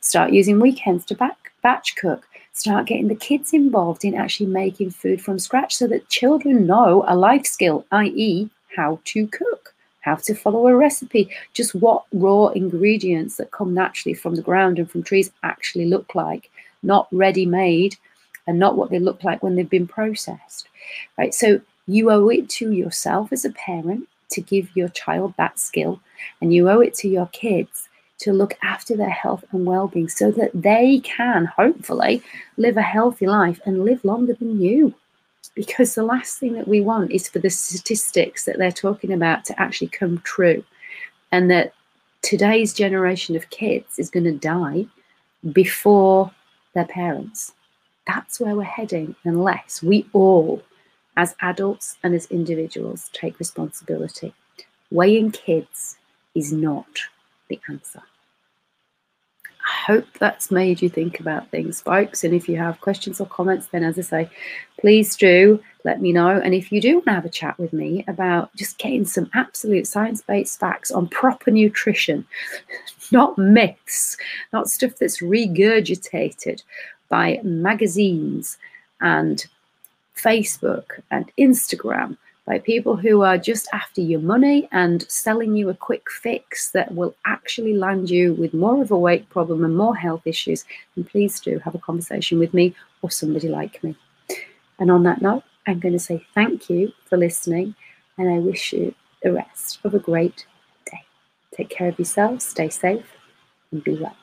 Start 0.00 0.32
using 0.32 0.60
weekends 0.60 1.04
to 1.06 1.16
back, 1.16 1.49
batch 1.62 1.96
cook. 1.96 2.26
Start 2.52 2.86
getting 2.86 3.08
the 3.08 3.14
kids 3.14 3.52
involved 3.52 4.04
in 4.04 4.14
actually 4.14 4.46
making 4.46 4.90
food 4.90 5.22
from 5.22 5.38
scratch 5.38 5.76
so 5.76 5.86
that 5.86 6.08
children 6.08 6.66
know 6.66 7.04
a 7.06 7.16
life 7.16 7.46
skill, 7.46 7.86
i.e., 7.92 8.50
how 8.76 9.00
to 9.04 9.26
cook 9.28 9.74
how 10.00 10.14
to 10.14 10.34
follow 10.34 10.66
a 10.66 10.76
recipe, 10.76 11.28
just 11.52 11.74
what 11.74 12.04
raw 12.12 12.46
ingredients 12.48 13.36
that 13.36 13.50
come 13.50 13.74
naturally 13.74 14.14
from 14.14 14.34
the 14.34 14.42
ground 14.42 14.78
and 14.78 14.90
from 14.90 15.02
trees 15.02 15.30
actually 15.42 15.86
look 15.86 16.14
like, 16.14 16.50
not 16.82 17.06
ready 17.12 17.46
made 17.46 17.96
and 18.46 18.58
not 18.58 18.76
what 18.76 18.90
they 18.90 18.98
look 18.98 19.22
like 19.22 19.42
when 19.42 19.54
they've 19.54 19.70
been 19.70 19.86
processed. 19.86 20.68
Right? 21.18 21.34
So 21.34 21.60
you 21.86 22.10
owe 22.10 22.28
it 22.28 22.48
to 22.50 22.72
yourself 22.72 23.32
as 23.32 23.44
a 23.44 23.50
parent 23.50 24.08
to 24.30 24.40
give 24.40 24.74
your 24.74 24.88
child 24.88 25.34
that 25.36 25.58
skill, 25.58 26.00
and 26.40 26.54
you 26.54 26.70
owe 26.70 26.80
it 26.80 26.94
to 26.94 27.08
your 27.08 27.26
kids 27.26 27.88
to 28.20 28.32
look 28.32 28.56
after 28.62 28.96
their 28.96 29.10
health 29.10 29.44
and 29.50 29.66
well-being 29.66 30.08
so 30.08 30.30
that 30.30 30.50
they 30.54 31.00
can 31.00 31.46
hopefully 31.46 32.22
live 32.58 32.76
a 32.76 32.82
healthy 32.82 33.26
life 33.26 33.60
and 33.64 33.84
live 33.84 34.04
longer 34.04 34.34
than 34.34 34.60
you. 34.60 34.94
Because 35.54 35.94
the 35.94 36.02
last 36.02 36.38
thing 36.38 36.52
that 36.52 36.68
we 36.68 36.80
want 36.80 37.10
is 37.12 37.28
for 37.28 37.38
the 37.38 37.50
statistics 37.50 38.44
that 38.44 38.58
they're 38.58 38.70
talking 38.70 39.12
about 39.12 39.44
to 39.46 39.60
actually 39.60 39.88
come 39.88 40.18
true 40.18 40.62
and 41.32 41.50
that 41.50 41.72
today's 42.22 42.74
generation 42.74 43.36
of 43.36 43.50
kids 43.50 43.98
is 43.98 44.10
going 44.10 44.24
to 44.24 44.32
die 44.32 44.86
before 45.52 46.30
their 46.74 46.84
parents. 46.84 47.52
That's 48.06 48.38
where 48.38 48.54
we're 48.54 48.64
heading 48.64 49.16
unless 49.24 49.82
we 49.82 50.06
all 50.12 50.62
as 51.16 51.34
adults 51.40 51.96
and 52.02 52.14
as 52.14 52.26
individuals 52.26 53.10
take 53.12 53.38
responsibility. 53.38 54.34
Weighing 54.90 55.30
kids 55.30 55.96
is 56.34 56.52
not 56.52 56.86
the 57.48 57.60
answer 57.68 58.02
hope 59.70 60.06
that's 60.18 60.50
made 60.50 60.82
you 60.82 60.88
think 60.88 61.20
about 61.20 61.48
things, 61.50 61.80
folks. 61.80 62.24
And 62.24 62.34
if 62.34 62.48
you 62.48 62.56
have 62.56 62.80
questions 62.80 63.20
or 63.20 63.26
comments, 63.26 63.68
then 63.68 63.82
as 63.82 63.98
I 63.98 64.02
say, 64.02 64.30
please 64.78 65.16
do 65.16 65.62
let 65.84 66.00
me 66.00 66.12
know. 66.12 66.40
And 66.40 66.54
if 66.54 66.70
you 66.70 66.80
do 66.80 66.94
want 66.94 67.06
to 67.06 67.12
have 67.12 67.24
a 67.24 67.30
chat 67.30 67.58
with 67.58 67.72
me 67.72 68.04
about 68.08 68.54
just 68.56 68.78
getting 68.78 69.06
some 69.06 69.30
absolute 69.34 69.86
science 69.86 70.22
based 70.22 70.58
facts 70.60 70.90
on 70.90 71.08
proper 71.08 71.50
nutrition, 71.50 72.26
not 73.12 73.38
myths, 73.38 74.16
not 74.52 74.68
stuff 74.68 74.92
that's 74.98 75.20
regurgitated 75.20 76.62
by 77.08 77.40
magazines 77.42 78.58
and 79.00 79.46
Facebook 80.16 81.00
and 81.10 81.30
Instagram 81.38 82.16
by 82.46 82.58
people 82.58 82.96
who 82.96 83.22
are 83.22 83.38
just 83.38 83.68
after 83.72 84.00
your 84.00 84.20
money 84.20 84.68
and 84.72 85.08
selling 85.10 85.54
you 85.54 85.68
a 85.68 85.74
quick 85.74 86.10
fix 86.10 86.70
that 86.72 86.94
will 86.94 87.14
actually 87.26 87.74
land 87.74 88.10
you 88.10 88.34
with 88.34 88.54
more 88.54 88.82
of 88.82 88.90
a 88.90 88.98
weight 88.98 89.28
problem 89.30 89.64
and 89.64 89.76
more 89.76 89.96
health 89.96 90.22
issues, 90.26 90.64
then 90.94 91.04
please 91.04 91.40
do 91.40 91.58
have 91.60 91.74
a 91.74 91.78
conversation 91.78 92.38
with 92.38 92.52
me 92.54 92.74
or 93.02 93.10
somebody 93.10 93.48
like 93.48 93.82
me. 93.84 93.96
And 94.78 94.90
on 94.90 95.02
that 95.04 95.22
note, 95.22 95.44
I'm 95.66 95.78
going 95.78 95.92
to 95.92 95.98
say 95.98 96.24
thank 96.34 96.70
you 96.70 96.92
for 97.04 97.16
listening 97.16 97.74
and 98.18 98.28
I 98.30 98.38
wish 98.38 98.72
you 98.72 98.94
the 99.22 99.32
rest 99.32 99.78
of 99.84 99.94
a 99.94 99.98
great 99.98 100.46
day. 100.90 101.02
Take 101.54 101.70
care 101.70 101.88
of 101.88 101.98
yourselves, 101.98 102.44
stay 102.44 102.68
safe, 102.68 103.06
and 103.70 103.84
be 103.84 103.96
well. 103.96 104.16